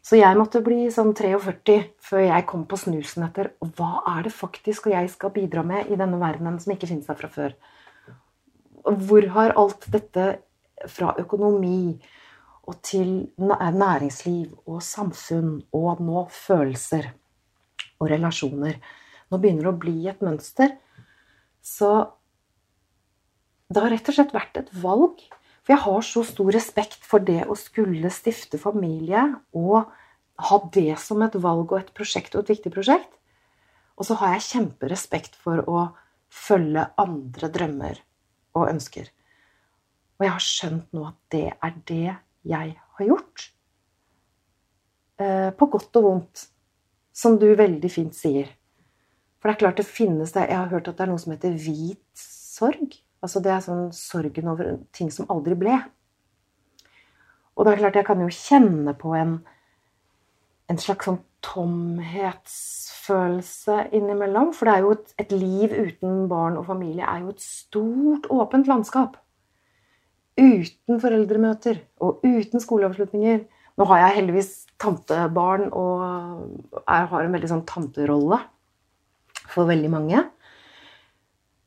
Så 0.05 0.19
jeg 0.19 0.37
måtte 0.37 0.61
bli 0.61 0.83
sånn 0.93 1.15
43 1.17 1.79
før 2.05 2.27
jeg 2.27 2.45
kom 2.49 2.67
på 2.69 2.77
snusen 2.77 3.25
etter 3.25 3.55
og 3.63 3.71
hva 3.79 4.03
er 4.11 4.27
det 4.27 4.35
faktisk 4.35 4.91
jeg 4.91 5.09
skal 5.09 5.33
bidra 5.33 5.63
med 5.65 5.89
i 5.89 5.97
denne 5.97 6.19
verdenen 6.21 6.59
som 6.61 6.75
ikke 6.75 6.91
finnes 6.91 7.07
der 7.09 7.17
fra 7.17 7.31
før. 7.31 7.55
Hvor 8.85 9.25
har 9.33 9.55
alt 9.57 9.87
dette 9.89 10.27
fra 10.91 11.15
økonomi 11.17 11.95
og 12.69 12.77
til 12.85 13.31
næringsliv 13.39 14.53
og 14.69 14.83
samfunn 14.85 15.63
og 15.73 16.03
nå 16.05 16.27
følelser 16.33 17.09
og 17.99 18.09
relasjoner 18.11 18.79
nå 19.31 19.39
begynner 19.41 19.67
det 19.67 19.73
å 19.73 19.81
bli 19.81 19.95
et 20.09 20.21
mønster. 20.25 20.75
Så 21.65 21.91
det 23.71 23.81
har 23.81 23.91
rett 23.93 24.11
og 24.11 24.17
slett 24.17 24.35
vært 24.35 24.59
et 24.61 24.71
valg. 24.83 25.23
For 25.65 25.73
jeg 25.73 25.83
har 25.87 26.05
så 26.05 26.21
stor 26.27 26.51
respekt 26.53 27.05
for 27.09 27.25
det 27.25 27.41
å 27.49 27.57
skulle 27.57 28.13
stifte 28.13 28.59
familie 28.61 29.23
og 29.57 29.89
ha 30.45 30.57
det 30.75 30.93
som 31.01 31.23
et 31.25 31.37
valg 31.41 31.71
og 31.71 31.79
et 31.79 31.93
prosjekt 31.97 32.35
og 32.35 32.45
et 32.45 32.53
viktig 32.53 32.73
prosjekt. 32.75 33.09
Og 33.97 34.05
så 34.05 34.17
har 34.19 34.35
jeg 34.35 34.49
kjemperespekt 34.51 35.37
for 35.39 35.63
å 35.65 35.87
følge 36.29 36.83
andre 37.01 37.49
drømmer 37.49 38.01
og 38.59 38.69
ønsker. 38.69 39.09
Og 40.19 40.27
jeg 40.27 40.33
har 40.35 40.43
skjønt 40.43 40.93
nå 40.95 41.07
at 41.09 41.17
det 41.33 41.47
er 41.53 41.77
det 41.89 42.15
jeg 42.45 42.75
har 42.77 43.07
gjort. 43.09 43.47
Eh, 45.17 45.49
på 45.55 45.67
godt 45.71 45.97
og 45.97 46.05
vondt, 46.05 46.45
som 47.15 47.39
du 47.39 47.55
veldig 47.55 47.91
fint 47.91 48.15
sier. 48.15 48.47
For 49.39 49.47
det 49.47 49.53
er 49.55 49.63
klart 49.63 49.77
det 49.79 49.87
finnes 49.87 50.31
det 50.35 50.49
Jeg 50.49 50.57
har 50.57 50.73
hørt 50.73 50.87
at 50.89 50.97
det 50.97 51.03
er 51.05 51.11
noe 51.11 51.21
som 51.21 51.33
heter 51.35 51.53
hvit 51.53 52.17
sorg. 52.17 52.89
Altså 53.23 53.39
det 53.41 53.51
er 53.53 53.61
sånn 53.63 53.91
sorgen 53.95 54.47
over 54.51 54.65
ting 54.95 55.09
som 55.13 55.29
aldri 55.31 55.55
ble. 55.57 55.75
Og 57.55 57.65
det 57.65 57.71
er 57.71 57.81
klart 57.83 57.99
jeg 57.99 58.07
kan 58.07 58.21
jo 58.21 58.29
kjenne 58.33 58.93
på 58.99 59.09
en, 59.15 59.31
en 60.67 60.79
slags 60.81 61.05
sånn 61.07 61.21
tomhetsfølelse 61.45 63.75
innimellom. 63.95 64.49
For 64.57 64.63
det 64.67 64.73
er 64.73 64.81
jo 64.83 64.91
et, 64.97 65.07
et 65.21 65.31
liv 65.31 65.69
uten 65.71 66.11
barn 66.31 66.55
og 66.59 66.67
familie 66.67 67.05
er 67.07 67.19
jo 67.23 67.29
et 67.31 67.43
stort, 67.45 68.23
åpent 68.33 68.67
landskap 68.71 69.11
uten 70.35 70.99
foreldremøter 70.99 71.77
og 72.03 72.19
uten 72.25 72.59
skoleavslutninger. 72.59 73.45
Nå 73.75 73.87
har 73.89 74.01
jeg 74.01 74.17
heldigvis 74.21 74.51
tantebarn 74.79 75.67
og 75.75 76.03
jeg 76.85 77.09
har 77.11 77.25
en 77.25 77.33
veldig 77.35 77.49
sånn 77.51 77.65
tanterolle 77.67 78.39
for 79.51 79.67
veldig 79.67 79.91
mange. 79.91 80.21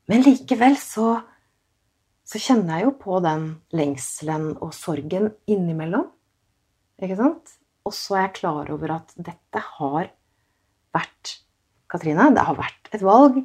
Men 0.09 0.25
likevel 0.25 0.77
så, 0.81 1.19
så 2.25 2.41
kjenner 2.41 2.79
jeg 2.79 2.87
jo 2.87 2.95
på 3.03 3.19
den 3.21 3.45
lengselen 3.77 4.55
og 4.57 4.73
sorgen 4.73 5.29
innimellom. 5.49 6.07
Ikke 6.99 7.19
sant? 7.19 7.53
Og 7.85 7.93
så 7.95 8.17
er 8.17 8.25
jeg 8.27 8.39
klar 8.41 8.71
over 8.73 8.95
at 8.97 9.13
dette 9.15 9.61
har 9.77 10.09
vært 10.95 11.35
Katrine, 11.89 12.27
det 12.35 12.45
har 12.45 12.57
vært 12.57 12.89
et 12.93 13.01
valg. 13.05 13.39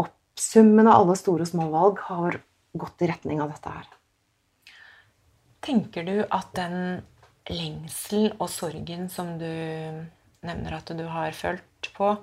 Oppsummen 0.00 0.88
av 0.88 1.02
alle 1.02 1.16
store 1.20 1.44
og 1.44 1.50
små 1.50 1.66
valg 1.72 2.00
har 2.06 2.38
gått 2.80 3.04
i 3.04 3.08
retning 3.10 3.42
av 3.44 3.50
dette 3.52 3.72
her. 3.74 3.88
Tenker 5.60 6.06
du 6.06 6.14
at 6.24 6.48
den 6.56 7.02
lengselen 7.50 8.36
og 8.38 8.48
sorgen 8.52 9.08
som 9.12 9.36
du 9.40 9.46
nevner 10.46 10.76
at 10.76 10.92
du 10.96 11.04
har 11.10 11.34
følt 11.36 11.90
på, 11.96 12.14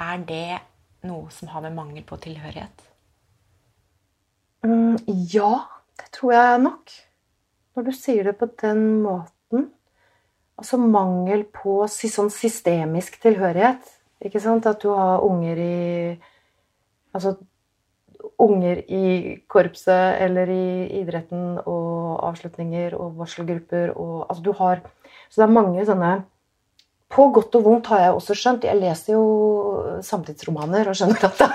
er 0.00 0.24
det 0.28 0.60
noe 1.08 1.30
som 1.32 1.50
har 1.52 1.64
med 1.64 1.76
mangel 1.76 2.04
på 2.06 2.18
tilhørighet? 2.20 2.86
Mm, 4.66 4.98
ja, 5.32 5.54
det 6.00 6.10
tror 6.16 6.34
jeg 6.36 6.64
nok. 6.66 6.96
Når 7.76 7.86
du 7.86 7.92
sier 7.96 8.28
det 8.28 8.36
på 8.40 8.50
den 8.60 9.00
måten. 9.04 9.70
Altså 10.60 10.76
mangel 10.80 11.46
på 11.48 11.86
sånn 11.88 12.32
systemisk 12.34 13.16
tilhørighet. 13.22 13.86
Ikke 14.20 14.42
sant? 14.42 14.68
At 14.68 14.82
du 14.82 14.90
har 14.92 15.24
unger 15.24 15.64
i 15.64 15.78
Altså 17.10 17.32
unger 18.40 18.82
i 18.88 19.36
korpset 19.50 20.20
eller 20.24 20.50
i 20.52 20.66
idretten 21.00 21.58
og 21.60 22.20
avslutninger 22.30 22.96
og 22.98 23.18
varselgrupper 23.20 23.94
og 23.94 24.26
Altså 24.28 24.42
du 24.44 24.52
har 24.58 24.82
Så 25.28 25.40
det 25.40 25.46
er 25.46 25.56
mange 25.56 25.86
sånne 25.86 26.12
På 27.10 27.28
godt 27.34 27.54
og 27.58 27.64
vondt 27.66 27.90
har 27.90 28.04
jeg 28.04 28.14
også 28.14 28.36
skjønt. 28.38 28.64
Jeg 28.64 28.78
leser 28.78 29.16
jo 29.16 29.24
samtidsromaner 30.06 30.88
og 30.88 30.94
skjønner 30.94 31.24
at 31.26 31.40
det, 31.40 31.48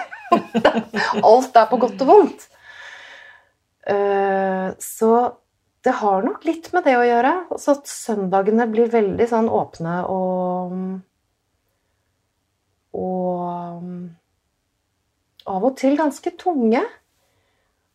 alt 1.31 1.55
er 1.55 1.69
på 1.69 1.79
godt 1.79 2.01
og 2.03 2.09
vondt. 2.09 2.43
Eh, 3.87 4.67
så 4.83 5.11
det 5.85 5.93
har 6.01 6.25
nok 6.25 6.43
litt 6.43 6.71
med 6.73 6.83
det 6.83 6.97
å 6.99 7.05
gjøre. 7.07 7.33
Så 7.61 7.77
at 7.77 7.87
søndagene 7.87 8.67
blir 8.67 8.91
veldig 8.91 9.29
sånn 9.31 9.47
åpne 9.47 9.97
og 10.11 10.77
Og 12.95 13.83
av 15.49 15.65
og 15.65 15.75
til 15.79 15.97
ganske 15.99 16.31
tunge. 16.39 16.81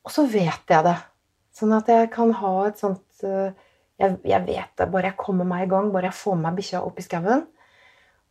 Og 0.07 0.13
så 0.15 0.25
vet 0.31 0.71
jeg 0.71 0.87
det. 0.87 0.97
Sånn 1.57 1.75
at 1.77 1.91
jeg 1.91 2.11
kan 2.15 2.33
ha 2.41 2.53
et 2.69 2.81
sånt 2.81 3.25
eh, 3.27 3.53
jeg, 4.01 4.17
jeg, 4.25 4.45
vet 4.47 4.73
det. 4.79 4.89
Bare 4.93 5.11
jeg 5.11 5.19
kommer 5.21 5.49
meg 5.49 5.67
i 5.67 5.71
gang, 5.71 5.91
bare 5.93 6.09
jeg 6.09 6.19
får 6.21 6.39
meg 6.41 6.57
bikkja 6.57 6.83
opp 6.87 7.01
i 7.01 7.05
skauen, 7.05 7.45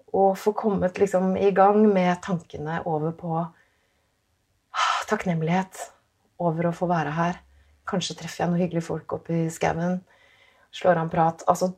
og 0.10 0.38
får 0.42 0.56
kommet 0.58 0.98
liksom 0.98 1.36
i 1.38 1.52
gang 1.56 1.84
med 1.86 2.24
tankene 2.26 2.80
over 2.90 3.14
på 3.18 3.36
ah, 3.38 4.96
takknemlighet 5.12 5.84
over 6.42 6.70
å 6.70 6.76
få 6.76 6.90
være 6.90 7.14
her. 7.14 7.42
Kanskje 7.90 8.18
treffer 8.18 8.44
jeg 8.44 8.52
noen 8.52 8.64
hyggelige 8.64 8.88
folk 8.88 9.14
oppe 9.20 9.36
i 9.36 9.52
skauen. 9.54 10.00
Slår 10.74 11.02
han 11.02 11.12
prat. 11.12 11.44
Altså, 11.50 11.74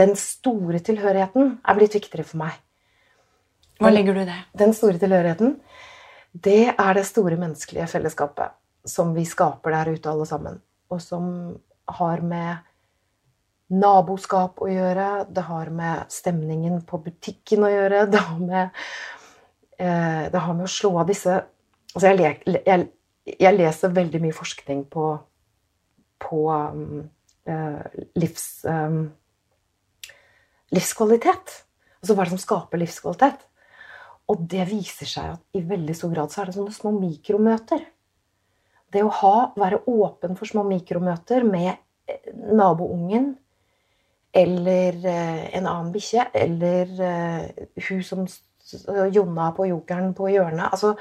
den 0.00 0.14
store 0.16 0.80
tilhørigheten 0.84 1.56
er 1.60 1.78
blitt 1.78 1.96
viktigere 1.96 2.26
for 2.28 2.40
meg. 2.42 2.58
Hva 3.80 3.92
legger 3.92 4.16
du 4.16 4.22
i 4.22 4.28
det? 4.28 4.36
Den 4.60 4.74
store 4.76 5.00
tilhørigheten, 5.00 5.54
det 6.32 6.74
er 6.76 6.94
det 6.94 7.06
store 7.08 7.38
menneskelige 7.40 7.88
fellesskapet 7.90 8.56
som 8.86 9.14
vi 9.14 9.24
skaper 9.28 9.74
der 9.74 9.92
ute, 9.94 10.10
alle 10.10 10.26
sammen. 10.26 10.60
Og 10.90 11.00
som 11.02 11.24
har 11.90 12.22
med 12.24 12.66
naboskap 13.70 14.60
å 14.62 14.68
gjøre, 14.70 15.26
det 15.30 15.44
har 15.46 15.70
med 15.74 16.10
stemningen 16.10 16.80
på 16.86 17.00
butikken 17.04 17.66
å 17.66 17.70
gjøre, 17.70 18.06
det 18.10 18.22
har 18.22 18.38
med, 18.38 18.80
eh, 19.78 20.30
det 20.32 20.38
har 20.38 20.54
med 20.54 20.66
å 20.66 20.74
slå 20.78 20.98
av 20.98 21.10
disse 21.10 21.42
Altså, 21.90 22.12
jeg, 22.14 22.36
jeg, 22.46 22.84
jeg 23.26 23.54
leser 23.56 23.90
veldig 23.90 24.20
mye 24.22 24.34
forskning 24.34 24.84
på, 24.92 25.06
på 26.22 26.42
um, 26.54 27.00
livs, 28.14 28.44
um, 28.62 29.08
livskvalitet. 30.70 31.56
Altså 31.98 32.14
hva 32.14 32.22
er 32.22 32.30
det 32.30 32.36
som 32.36 32.42
skaper 32.44 32.78
livskvalitet? 32.78 33.42
Og 34.30 34.44
det 34.50 34.66
viser 34.70 35.08
seg 35.10 35.32
at 35.34 35.58
i 35.58 35.62
veldig 35.66 35.96
stor 35.96 36.12
grad 36.14 36.32
så 36.32 36.42
er 36.42 36.50
det 36.50 36.56
sånne 36.58 36.74
små 36.74 36.92
mikromøter. 36.98 37.82
Det 38.90 39.02
å 39.06 39.12
ha, 39.20 39.34
være 39.58 39.82
åpen 39.90 40.36
for 40.38 40.50
små 40.50 40.64
mikromøter 40.66 41.46
med 41.46 41.72
eh, 42.10 42.30
naboungen 42.54 43.32
eller 44.34 44.98
eh, 45.10 45.44
en 45.58 45.66
annen 45.66 45.90
bikkje 45.94 46.28
eller 46.38 46.90
uh, 47.02 47.66
hun 47.88 48.02
som 48.06 48.24
Jonna 49.10 49.48
på 49.56 49.66
jokeren 49.66 50.12
på 50.14 50.28
hjørnet 50.30 50.68
altså, 50.70 50.92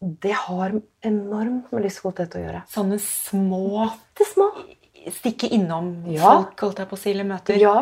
Det 0.00 0.34
har 0.36 0.74
enormt 1.00 1.70
med 1.72 1.86
livskvalitet 1.86 2.36
å 2.36 2.42
gjøre. 2.42 2.60
Sånne 2.72 2.98
små, 3.02 3.86
små. 4.20 4.50
Stikke 5.12 5.48
innom 5.52 5.90
ja. 6.12 6.26
folk, 6.26 6.66
holdt 6.66 6.82
jeg 6.82 6.90
på 6.90 6.96
å 6.96 7.00
si, 7.00 7.12
eller 7.12 7.28
møter. 7.28 7.58
Ja. 7.60 7.74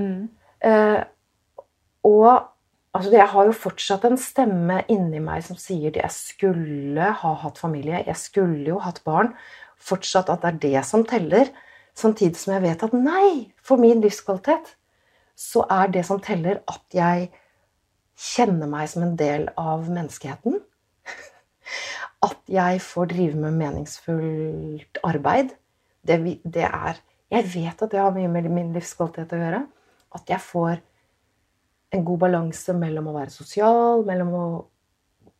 Mm. 0.00 0.28
Eh, 0.66 1.02
og 2.06 2.30
altså, 2.96 3.12
jeg 3.14 3.28
har 3.32 3.46
jo 3.48 3.54
fortsatt 3.56 4.04
en 4.08 4.18
stemme 4.20 4.80
inni 4.92 5.20
meg 5.22 5.44
som 5.46 5.58
sier 5.60 5.92
at 5.92 6.00
jeg 6.02 6.14
skulle 6.16 7.12
ha 7.20 7.32
hatt 7.42 7.60
familie. 7.60 8.02
Jeg 8.06 8.18
skulle 8.20 8.64
jo 8.70 8.80
hatt 8.82 9.02
barn. 9.06 9.32
Fortsatt 9.76 10.32
at 10.32 10.42
det 10.42 10.52
er 10.52 10.60
det 10.64 10.84
som 10.88 11.04
teller. 11.08 11.52
Samtidig 11.96 12.36
som 12.40 12.56
jeg 12.56 12.64
vet 12.66 12.84
at 12.84 12.94
nei, 12.96 13.52
for 13.64 13.80
min 13.80 14.02
livskvalitet 14.04 14.74
så 15.36 15.66
er 15.72 15.92
det 15.92 16.04
som 16.08 16.20
teller, 16.24 16.62
at 16.68 16.96
jeg 16.96 17.28
kjenner 18.16 18.68
meg 18.70 18.88
som 18.88 19.04
en 19.04 19.16
del 19.20 19.50
av 19.60 19.84
menneskeheten. 19.84 20.62
At 22.26 22.38
jeg 22.48 22.80
får 22.80 23.10
drive 23.10 23.36
med 23.36 23.58
meningsfullt 23.58 25.00
arbeid. 25.04 25.52
Det, 26.06 26.16
det 26.42 26.64
er 26.64 27.02
Jeg 27.28 27.48
vet 27.52 27.82
at 27.82 27.90
det 27.90 27.98
har 27.98 28.14
mye 28.14 28.30
med 28.30 28.46
min 28.54 28.68
livskvalitet 28.72 29.32
å 29.34 29.40
gjøre. 29.40 29.60
At 30.14 30.30
jeg 30.30 30.40
får 30.40 30.78
en 31.94 32.04
god 32.06 32.18
balanse 32.24 32.74
mellom 32.76 33.10
å 33.10 33.14
være 33.16 33.32
sosial, 33.34 34.02
mellom 34.06 34.32
å, 34.34 34.46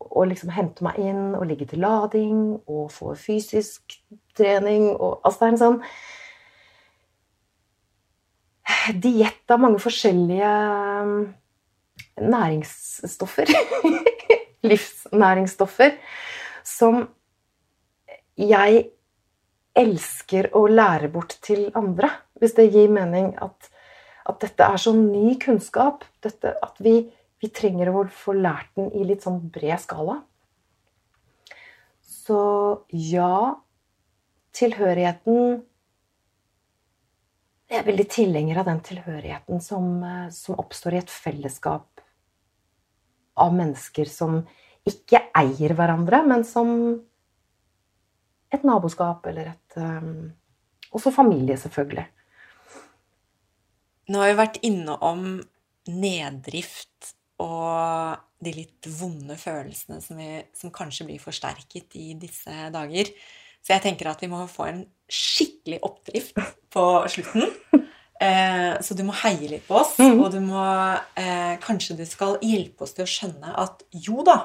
å 0.07 0.27
liksom 0.29 0.53
hente 0.55 0.85
meg 0.87 1.01
inn 1.03 1.35
og 1.35 1.47
ligge 1.49 1.67
til 1.71 1.83
lading 1.83 2.39
og 2.67 2.91
få 2.95 3.17
fysisk 3.19 3.99
trening 4.37 4.91
og 4.93 5.21
Altså 5.25 5.41
det 5.41 5.47
er 5.47 5.53
en 5.55 5.63
sånn 5.65 5.81
diett 9.03 9.51
av 9.51 9.63
mange 9.63 9.81
forskjellige 9.83 10.53
um, 11.03 11.15
næringsstoffer. 12.23 13.51
Livsnæringsstoffer. 14.71 15.97
Som 16.67 17.07
jeg 18.37 18.85
elsker 19.77 20.51
å 20.57 20.67
lære 20.71 21.11
bort 21.13 21.37
til 21.45 21.69
andre. 21.79 22.11
Hvis 22.41 22.57
det 22.57 22.71
gir 22.73 22.91
mening 22.93 23.33
at, 23.43 23.71
at 24.27 24.41
dette 24.43 24.67
er 24.67 24.81
så 24.81 24.93
ny 24.97 25.37
kunnskap. 25.43 26.05
Dette, 26.25 26.57
at 26.63 26.81
vi, 26.83 26.99
vi, 27.43 27.51
trenger 27.55 27.93
å 27.93 28.07
få 28.11 28.35
lært 28.37 28.73
den 28.79 28.91
i 28.97 29.05
litt 29.07 29.27
sånn 29.27 29.39
bred 29.53 29.79
skala. 29.83 30.21
Så 32.03 32.41
ja, 32.91 33.55
tilhørigheten 34.57 35.63
jeg 37.67 37.81
er 37.81 37.87
veldig 37.89 38.05
tilhenger 38.15 38.61
av 38.61 38.69
den 38.69 38.81
tilhørigheten 38.87 39.63
som, 39.63 39.87
eh, 40.07 40.29
som, 40.31 40.55
oppstår 40.59 40.95
i 40.95 41.01
et 41.01 41.11
fellesskap 41.11 42.03
av 43.43 43.55
mennesker 43.55 44.07
som 44.07 44.45
ikke 44.87 45.19
eier 45.35 45.75
hverandre, 45.75 46.23
men 46.23 46.45
som 46.47 46.69
et 48.55 48.63
naboskap 48.63 49.27
eller 49.27 49.51
et 49.57 49.79
um, 49.83 50.33
Også 50.95 51.11
familie, 51.11 51.57
selvfølgelig. 51.59 52.05
Nå 54.13 54.23
har 54.23 54.31
vi 54.31 54.39
vært 54.39 54.61
innom 54.67 55.27
neddrift 55.91 57.15
og 57.43 58.23
de 58.43 58.53
litt 58.53 58.89
vonde 58.99 59.37
følelsene 59.41 59.99
som, 60.05 60.19
vi, 60.21 60.41
som 60.57 60.73
kanskje 60.75 61.09
blir 61.09 61.23
forsterket 61.23 61.97
i 61.99 62.13
disse 62.21 62.71
dager. 62.75 63.11
Så 63.65 63.75
jeg 63.75 63.83
tenker 63.83 64.11
at 64.11 64.23
vi 64.23 64.31
må 64.31 64.45
få 64.51 64.69
en 64.69 64.85
skikkelig 65.11 65.81
oppdrift 65.87 66.39
på 66.75 66.87
slutten. 67.13 67.51
Eh, 68.17 68.73
så 68.81 68.95
du 68.97 69.03
må 69.05 69.13
heie 69.21 69.45
litt 69.51 69.67
på 69.67 69.75
oss, 69.77 69.91
mm. 70.01 70.21
og 70.25 70.31
du 70.33 70.39
må 70.41 70.63
eh, 71.21 71.59
Kanskje 71.61 71.99
du 71.99 72.07
skal 72.09 72.39
hjelpe 72.41 72.87
oss 72.87 72.95
til 72.97 73.05
å 73.05 73.11
skjønne 73.13 73.51
at 73.61 73.83
jo 73.93 74.25
da, 74.25 74.39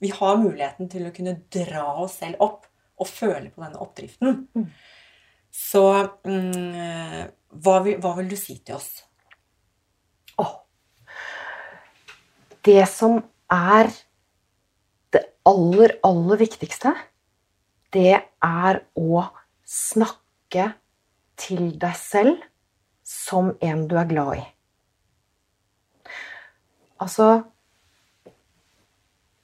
vi 0.00 0.08
har 0.16 0.38
muligheten 0.40 0.88
til 0.88 1.04
å 1.04 1.12
kunne 1.12 1.34
dra 1.52 1.84
oss 2.00 2.16
selv 2.22 2.40
opp 2.40 2.64
og 2.96 3.10
føle 3.10 3.50
på 3.52 3.60
denne 3.60 3.80
oppdriften. 3.84 4.40
Mm. 4.56 4.64
Så 5.52 5.84
mm, 6.24 7.28
hva, 7.50 7.80
vil, 7.84 7.98
hva, 8.02 8.14
vil, 8.18 8.28
du 8.30 8.36
si 8.38 8.58
til 8.64 8.78
oss? 8.78 8.90
Oh. 10.40 10.60
Det 12.66 12.84
som 12.90 13.18
er 13.50 13.90
det 15.14 15.24
aller, 15.48 15.96
aller 16.06 16.40
viktigste, 16.40 16.94
det 17.94 18.20
er 18.46 18.82
å 18.94 19.24
snakke 19.66 20.70
til 21.40 21.72
deg 21.80 21.96
selv 21.98 22.42
som 23.06 23.54
en 23.64 23.86
du 23.90 23.96
er 23.98 24.10
glad 24.10 24.36
i. 24.38 24.44
Altså 27.00 27.30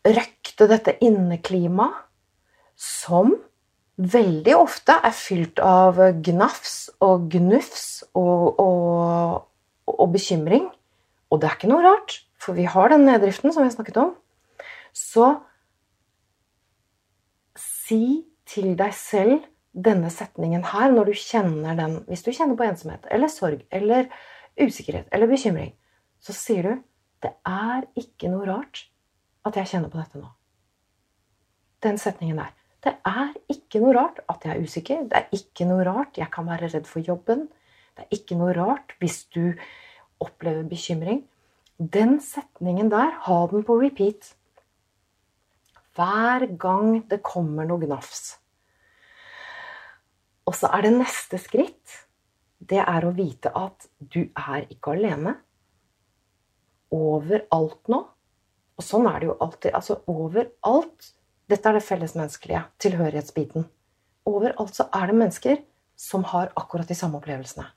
Røkte 0.06 0.68
dette 0.70 0.92
inneklimaet 1.02 2.04
som 2.78 3.32
veldig 3.96 4.54
ofte 4.58 4.98
er 5.04 5.14
fylt 5.16 5.60
av 5.64 5.98
gnafs 6.24 6.76
og 7.04 7.28
gnufs 7.32 8.04
og, 8.12 8.60
og, 8.60 9.46
og, 9.88 10.06
bekymring. 10.12 10.68
Og 11.32 11.40
det 11.40 11.48
er 11.48 11.56
ikke 11.56 11.70
noe 11.70 11.84
rart, 11.84 12.20
for 12.40 12.56
vi 12.58 12.68
har 12.68 12.92
den 12.92 13.06
neddriften 13.08 13.52
som 13.52 13.64
vi 13.64 13.70
har 13.70 13.76
snakket 13.76 14.00
om. 14.02 14.12
Så 14.96 15.32
si 17.60 18.26
til 18.46 18.74
deg 18.78 18.92
selv 18.96 19.46
denne 19.76 20.08
setningen 20.12 20.64
her 20.72 20.92
når 20.92 21.10
du 21.10 21.18
kjenner 21.20 21.76
den 21.76 21.98
Hvis 22.08 22.22
du 22.24 22.30
kjenner 22.32 22.56
på 22.56 22.64
ensomhet 22.64 23.04
eller 23.12 23.28
sorg 23.28 23.64
eller 23.74 24.08
usikkerhet 24.56 25.10
eller 25.12 25.28
bekymring, 25.28 25.74
så 26.20 26.32
sier 26.32 26.62
du 26.62 26.84
det 27.24 27.32
er 27.48 27.84
ikke 27.98 28.30
noe 28.32 28.46
rart 28.48 28.86
at 29.46 29.56
jeg 29.56 29.72
kjenner 29.72 29.92
på 29.92 30.00
dette 30.00 30.20
nå. 30.20 30.30
Den 31.84 32.00
setningen 32.00 32.40
der. 32.40 32.52
Det 32.86 32.94
er 33.02 33.32
ikke 33.50 33.80
noe 33.82 33.96
rart 33.96 34.20
at 34.30 34.44
jeg 34.46 34.54
er 34.54 34.62
usikker. 34.62 35.06
Det 35.10 35.18
er 35.18 35.32
ikke 35.34 35.66
noe 35.66 35.82
rart 35.86 36.20
jeg 36.20 36.30
kan 36.30 36.46
være 36.46 36.70
redd 36.70 36.86
for 36.86 37.02
jobben. 37.02 37.48
Det 37.96 38.04
er 38.06 38.14
ikke 38.14 38.38
noe 38.38 38.54
rart 38.54 38.94
hvis 39.00 39.24
du 39.34 39.56
opplever 40.22 40.62
bekymring. 40.70 41.24
Den 41.76 42.20
setningen 42.22 42.88
der, 42.92 43.10
ha 43.26 43.38
den 43.50 43.66
på 43.66 43.76
repeat. 43.82 44.30
Hver 45.96 46.46
gang 46.60 47.02
det 47.10 47.24
kommer 47.26 47.66
noe 47.66 47.82
gnafs. 47.82 48.36
Og 50.46 50.54
så 50.54 50.70
er 50.70 50.86
det 50.86 50.94
neste 51.00 51.40
skritt 51.42 52.02
det 52.56 52.80
er 52.80 53.04
å 53.04 53.12
vite 53.14 53.50
at 53.54 53.88
du 53.98 54.22
er 54.30 54.64
ikke 54.72 54.94
alene. 54.94 55.34
Overalt 56.94 57.90
nå. 57.92 58.00
Og 58.76 58.84
sånn 58.84 59.08
er 59.10 59.20
det 59.20 59.28
jo 59.28 59.36
alltid. 59.44 59.74
Altså 59.76 59.98
overalt. 60.10 61.12
Dette 61.50 61.70
er 61.70 61.78
det 61.78 61.86
fellesmenneskelige, 61.86 62.62
tilhørighetsbiten. 62.82 63.66
Overalt 64.26 64.74
så 64.74 64.88
er 64.94 65.10
det 65.10 65.18
mennesker 65.20 65.60
som 65.96 66.24
har 66.32 66.50
akkurat 66.58 66.88
de 66.88 66.96
samme 66.98 67.20
opplevelsene. 67.20 67.68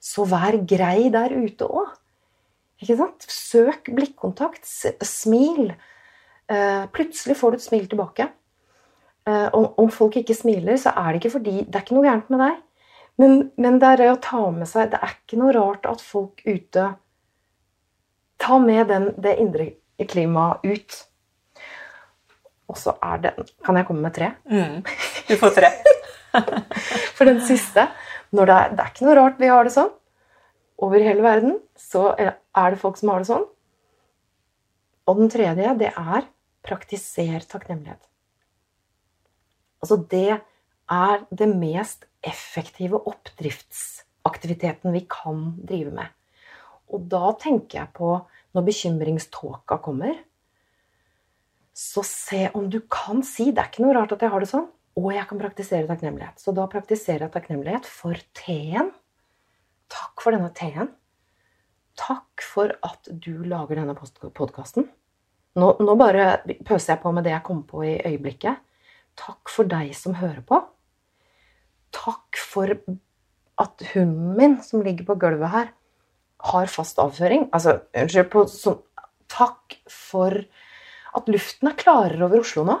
Så 0.00 0.26
vær 0.28 0.58
grei 0.68 1.08
der 1.12 1.32
ute 1.32 1.66
òg. 1.66 1.94
Ikke 2.82 2.98
sant? 2.98 3.24
Søk 3.30 3.88
blikkontakt. 3.96 4.66
Smil. 5.08 5.72
Eh, 6.52 6.84
plutselig 6.92 7.38
får 7.40 7.54
du 7.54 7.56
et 7.56 7.64
smil 7.64 7.86
tilbake. 7.88 8.28
Eh, 9.24 9.48
om 9.54 9.88
folk 9.88 10.18
ikke 10.20 10.36
smiler, 10.36 10.76
så 10.76 10.92
er 10.92 11.12
det 11.12 11.22
ikke 11.22 11.38
fordi 11.38 11.64
Det 11.64 11.78
er 11.78 11.86
ikke 11.86 11.96
noe 11.96 12.04
gærent 12.04 12.30
med 12.30 12.44
deg. 12.44 12.60
Men, 13.16 13.50
men 13.56 13.78
det 13.80 13.88
er 13.94 14.10
å 14.10 14.20
ta 14.20 14.50
med 14.50 14.66
seg 14.66 14.90
Det 14.90 14.98
er 14.98 15.12
ikke 15.14 15.38
noe 15.38 15.54
rart 15.54 15.86
at 15.86 16.02
folk 16.02 16.42
ute 16.44 16.88
tar 18.42 18.58
med 18.60 18.88
den, 18.90 19.12
det 19.16 19.38
indre 19.40 19.70
klimaet 20.10 20.64
ut. 20.66 20.96
Og 22.70 22.78
så 22.80 22.94
er 23.04 23.20
det 23.20 23.34
Kan 23.64 23.76
jeg 23.76 23.86
komme 23.88 24.04
med 24.04 24.14
tre? 24.16 24.32
Mm. 24.48 24.80
Du 25.28 25.36
får 25.40 25.56
tre. 25.58 25.70
For 27.16 27.28
den 27.28 27.42
siste 27.44 27.88
det 28.34 28.48
er, 28.50 28.72
det 28.74 28.82
er 28.82 28.88
ikke 28.90 29.06
noe 29.06 29.18
rart 29.18 29.36
vi 29.38 29.50
har 29.50 29.66
det 29.66 29.74
sånn. 29.74 29.92
Over 30.82 31.04
hele 31.06 31.22
verden 31.22 31.58
så 31.78 32.08
er 32.18 32.72
det 32.72 32.80
folk 32.80 32.96
som 32.98 33.12
har 33.12 33.22
det 33.22 33.28
sånn. 33.28 33.44
Og 35.06 35.20
den 35.20 35.30
tredje, 35.30 35.76
det 35.78 35.92
er 35.92 36.26
praktiser 36.64 37.44
takknemlighet. 37.46 38.00
Altså 39.84 40.00
det 40.10 40.40
er 40.90 41.24
det 41.30 41.48
mest 41.52 42.06
effektive 42.24 42.98
oppdriftsaktiviteten 43.06 44.94
vi 44.96 45.04
kan 45.10 45.52
drive 45.60 45.92
med. 45.94 46.08
Og 46.90 47.06
da 47.12 47.34
tenker 47.40 47.82
jeg 47.82 47.92
på 47.96 48.16
når 48.54 48.66
bekymringståka 48.66 49.78
kommer, 49.84 50.16
så 51.74 52.04
se 52.06 52.48
om 52.54 52.68
du 52.70 52.78
kan 52.86 53.24
si 53.26 53.50
Det 53.50 53.58
er 53.60 53.70
ikke 53.70 53.82
noe 53.82 53.94
rart 53.96 54.12
at 54.14 54.22
jeg 54.22 54.30
har 54.30 54.42
det 54.42 54.50
sånn. 54.50 54.68
Og 54.94 55.08
jeg 55.10 55.26
kan 55.26 55.40
praktisere 55.40 55.88
takknemlighet. 55.90 56.38
Så 56.38 56.54
da 56.54 56.68
praktiserer 56.70 57.26
jeg 57.26 57.34
takknemlighet 57.34 57.88
for 57.90 58.18
teen. 58.38 58.92
Takk 59.90 60.22
for 60.22 60.36
denne 60.36 60.52
teen. 60.54 60.92
Takk 61.98 62.44
for 62.46 62.76
at 62.86 63.10
du 63.10 63.42
lager 63.42 63.80
denne 63.80 63.96
podkasten. 63.98 64.86
Nå, 65.58 65.66
nå, 65.78 65.96
bare 65.98 66.44
pøser 66.66 66.94
jeg 66.94 67.02
på 67.02 67.10
med 67.14 67.26
det 67.26 67.34
jeg 67.34 67.46
kom 67.46 67.64
på 67.66 67.82
i 67.86 67.96
øyeblikket. 67.98 68.62
Takk 69.18 69.50
for 69.50 69.66
deg 69.70 69.92
som 69.98 70.16
hører 70.18 70.42
på 70.46 70.62
takk 71.94 72.40
for 72.40 72.74
at 73.62 73.86
hunden 73.94 74.34
min, 74.38 74.58
som 74.62 74.82
ligger 74.82 75.06
på 75.08 75.18
gulvet 75.20 75.52
her, 75.52 75.70
har 76.50 76.70
fast 76.70 76.98
avføring. 77.02 77.48
Altså, 77.54 77.78
unnskyld 77.94 78.32
på 78.32 78.48
sånn 78.50 78.82
Takk 79.34 79.72
for 79.90 80.36
at 81.14 81.30
luften 81.30 81.70
er 81.70 81.78
klarere 81.78 82.26
over 82.26 82.42
Oslo 82.42 82.64
nå. 82.66 82.76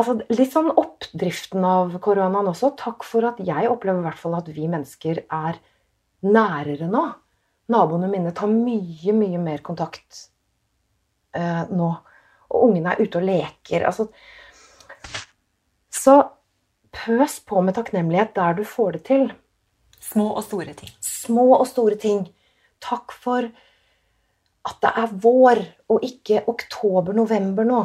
Altså, 0.00 0.16
litt 0.32 0.54
sånn 0.54 0.70
oppdriften 0.70 1.64
av 1.66 1.96
koronaen 2.02 2.48
også. 2.50 2.72
Takk 2.78 3.04
for 3.06 3.26
at 3.28 3.40
jeg 3.44 3.68
opplever 3.68 4.00
i 4.00 4.06
hvert 4.06 4.20
fall 4.20 4.36
at 4.38 4.48
vi 4.54 4.68
mennesker 4.70 5.24
er 5.26 5.58
nærere 6.24 6.88
nå. 6.90 7.04
Naboene 7.70 8.10
mine 8.10 8.32
tar 8.34 8.50
mye, 8.50 9.14
mye 9.14 9.40
mer 9.42 9.62
kontakt 9.66 10.26
eh, 11.36 11.64
nå. 11.70 11.90
Og 12.50 12.66
ungene 12.66 12.94
er 12.94 13.02
ute 13.04 13.20
og 13.20 13.26
leker. 13.28 13.86
Altså, 13.86 14.08
så 15.90 16.16
pøs 16.94 17.38
på 17.46 17.60
med 17.62 17.76
takknemlighet 17.76 18.34
der 18.38 18.56
du 18.58 18.64
får 18.66 18.98
det 18.98 19.04
til. 19.10 19.28
Små 20.00 20.30
og 20.32 20.44
store 20.46 20.74
ting. 20.78 20.90
Små 21.04 21.50
og 21.58 21.66
store 21.68 21.98
ting. 22.00 22.24
Takk 22.82 23.12
for 23.12 23.50
at 24.68 24.78
det 24.84 24.92
er 25.02 25.12
vår 25.24 25.60
og 25.90 26.04
ikke 26.04 26.44
oktober-november 26.50 27.66
nå 27.68 27.80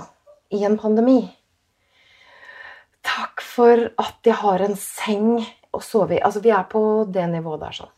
i 0.56 0.64
en 0.68 0.78
pandemi. 0.80 1.20
Takk 3.06 3.44
for 3.46 3.86
at 4.02 4.28
jeg 4.28 4.38
har 4.42 4.64
en 4.66 4.76
seng 4.80 5.30
å 5.76 5.82
sove 5.84 6.18
i. 6.18 6.24
Altså, 6.24 6.42
vi 6.44 6.52
er 6.52 6.66
på 6.72 6.82
det 7.08 7.28
nivået 7.32 7.62
der 7.64 7.78
sånn. 7.80 7.94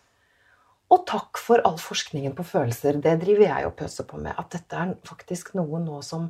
Og 0.93 1.03
takk 1.09 1.39
for 1.41 1.63
all 1.67 1.79
forskningen 1.81 2.35
på 2.37 2.45
følelser. 2.47 2.99
Det 3.03 3.17
driver 3.23 3.47
jeg 3.49 3.67
og 3.67 3.75
pøser 3.79 4.07
på 4.07 4.19
med. 4.21 4.37
At 4.39 4.53
dette 4.55 4.77
er 4.77 4.93
faktisk 5.07 5.51
noe 5.57 5.81
nå 5.83 5.99
som, 6.05 6.29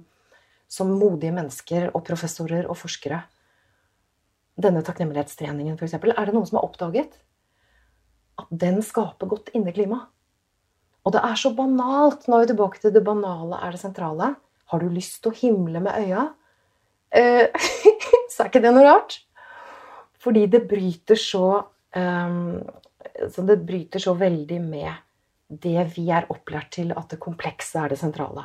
som 0.71 0.93
modige 0.97 1.35
mennesker 1.35 1.91
og 1.91 2.05
professorer 2.07 2.65
og 2.65 2.79
forskere 2.79 3.21
denne 4.57 4.81
takknemlighetstreningen, 4.81 5.77
f.eks., 5.77 5.93
er 5.93 6.25
det 6.25 6.33
noen 6.33 6.47
som 6.49 6.57
har 6.57 6.65
oppdaget 6.65 7.19
at 8.41 8.49
den 8.49 8.81
skaper 8.85 9.29
godt 9.29 9.51
inneklima. 9.57 10.07
Og 11.07 11.13
det 11.15 11.21
er 11.23 11.39
så 11.39 11.53
banalt. 11.55 12.25
Nå 12.27 12.35
er 12.35 12.43
vi 12.43 12.51
tilbake 12.51 12.81
til 12.83 12.91
det 12.91 13.03
banale 13.05 13.61
er 13.63 13.71
det 13.71 13.79
sentrale. 13.79 14.33
Har 14.67 14.83
du 14.83 14.89
lyst 14.91 15.21
til 15.23 15.31
å 15.31 15.37
himle 15.39 15.79
med 15.79 15.95
øya, 16.03 16.25
eh, 17.15 17.47
så 18.33 18.43
er 18.43 18.49
ikke 18.49 18.63
det 18.65 18.73
noe 18.75 18.83
rart. 18.83 19.21
Fordi 20.19 20.43
det 20.51 20.65
bryter 20.67 21.15
så 21.15 21.45
um, 21.95 22.57
Det 23.15 23.57
bryter 23.63 24.03
så 24.03 24.13
veldig 24.19 24.57
med 24.61 24.91
det 25.47 25.85
vi 25.95 26.09
er 26.11 26.27
opplært 26.33 26.73
til 26.75 26.91
at 26.91 27.07
det 27.13 27.21
komplekse 27.23 27.79
er 27.79 27.93
det 27.93 28.01
sentrale. 28.01 28.43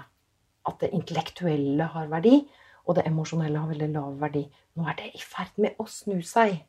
At 0.69 0.79
det 0.85 0.93
intellektuelle 0.95 1.89
har 1.97 2.07
verdi, 2.13 2.45
og 2.87 2.95
det 2.95 3.09
emosjonelle 3.11 3.59
har 3.59 3.73
veldig 3.73 3.91
lav 3.97 4.15
verdi. 4.21 4.45
Nå 4.79 4.87
er 4.87 5.01
det 5.01 5.11
i 5.19 5.25
ferd 5.25 5.59
med 5.59 5.75
å 5.83 5.89
snu 5.91 6.23
seg. 6.23 6.61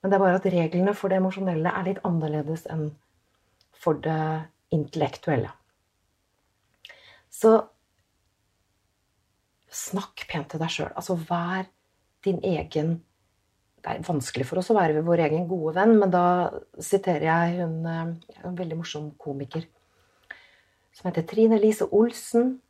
Men 0.00 0.10
det 0.10 0.16
er 0.16 0.24
bare 0.24 0.40
at 0.40 0.48
reglene 0.48 0.96
for 0.96 1.12
det 1.12 1.20
emosjonelle 1.20 1.76
er 1.76 1.90
litt 1.90 2.00
annerledes 2.08 2.64
enn 2.72 2.88
for 3.82 4.00
det 4.00 4.48
intellektuelle. 4.74 5.52
Så 7.32 7.54
snakk 9.72 10.26
pent 10.28 10.50
til 10.52 10.60
deg 10.62 10.72
sjøl. 10.72 10.92
Altså 10.92 11.16
vær 11.16 11.70
din 12.24 12.42
egen 12.44 13.00
Det 13.82 13.90
er 13.90 14.04
vanskelig 14.06 14.44
for 14.46 14.60
oss 14.60 14.68
å 14.70 14.76
være 14.76 15.00
vår 15.02 15.24
egen 15.24 15.48
gode 15.50 15.72
venn, 15.74 15.96
men 15.98 16.10
da 16.12 16.52
siterer 16.78 17.24
jeg 17.26 17.56
hun, 17.56 17.80
eh, 17.82 18.36
en 18.46 18.54
veldig 18.54 18.76
morsom 18.78 19.08
komiker 19.18 19.64
som 20.94 21.08
heter 21.08 21.26
Trine 21.26 21.58
Lise 21.58 21.88
Olsen 21.90 22.60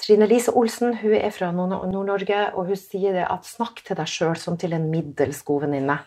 Trine 0.00 0.26
Lise 0.26 0.54
Olsen 0.56 0.96
hun 1.02 1.14
er 1.14 1.30
fra 1.30 1.50
Nord-Norge, 1.54 2.40
og 2.54 2.66
hun 2.66 2.76
sier 2.76 3.12
det 3.14 3.26
at 3.30 3.46
'snakk 3.46 3.84
til 3.84 3.96
deg 3.96 4.10
sjøl 4.10 4.36
som 4.36 4.56
til 4.56 4.72
en 4.72 4.90
middels 4.90 5.42
god 5.42 5.66
venninne'. 5.66 5.98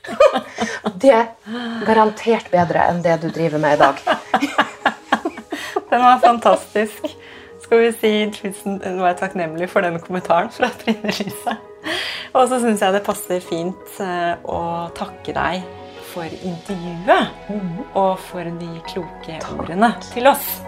det 1.02 1.12
er 1.12 1.84
garantert 1.86 2.50
bedre 2.52 2.88
enn 2.90 3.02
det 3.02 3.20
du 3.22 3.30
driver 3.30 3.58
med 3.58 3.78
i 3.78 3.80
dag. 3.80 4.59
Den 5.90 6.04
var 6.04 6.22
fantastisk. 6.22 7.10
Skal 7.60 7.82
vi 7.84 7.90
si 7.92 8.12
tusen 8.34 8.78
Nå 8.80 9.04
er 9.04 9.12
jeg 9.12 9.20
takknemlig 9.20 9.68
for 9.70 9.84
den 9.84 10.00
kommentaren 10.02 10.50
fra 10.54 10.70
Trine 10.80 11.12
Lise. 11.18 11.56
Og 12.34 12.48
så 12.48 12.60
syns 12.62 12.82
jeg 12.82 12.94
det 12.94 13.04
passer 13.06 13.42
fint 13.42 14.00
eh, 14.02 14.34
å 14.46 14.88
takke 14.96 15.34
deg 15.36 15.64
for 16.10 16.26
intervjuet. 16.26 17.30
Mm. 17.50 17.78
Og 17.98 18.12
for 18.30 18.50
de 18.62 18.70
kloke 18.90 19.38
ordene 19.54 19.92
til 20.10 20.30
oss. 20.30 20.60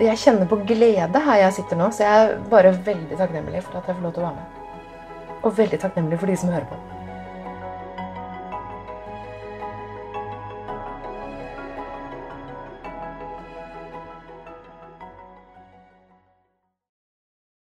Jeg 0.00 0.20
kjenner 0.20 0.48
på 0.48 0.58
glede 0.68 1.22
her 1.24 1.40
jeg 1.46 1.56
sitter 1.56 1.78
nå, 1.80 1.88
så 1.94 2.04
jeg 2.04 2.24
er 2.26 2.34
bare 2.52 2.74
veldig 2.84 3.16
takknemlig 3.16 3.64
for 3.64 3.78
at 3.80 3.88
jeg 3.88 3.96
får 3.96 4.04
lov 4.04 4.12
til 4.16 4.24
å 4.24 4.28
være 4.28 4.36
med. 4.42 5.40
Og 5.40 5.56
veldig 5.56 5.80
takknemlig 5.80 6.20
for 6.20 6.32
de 6.32 6.36
som 6.40 6.52
hører 6.52 6.68
på. 6.68 6.95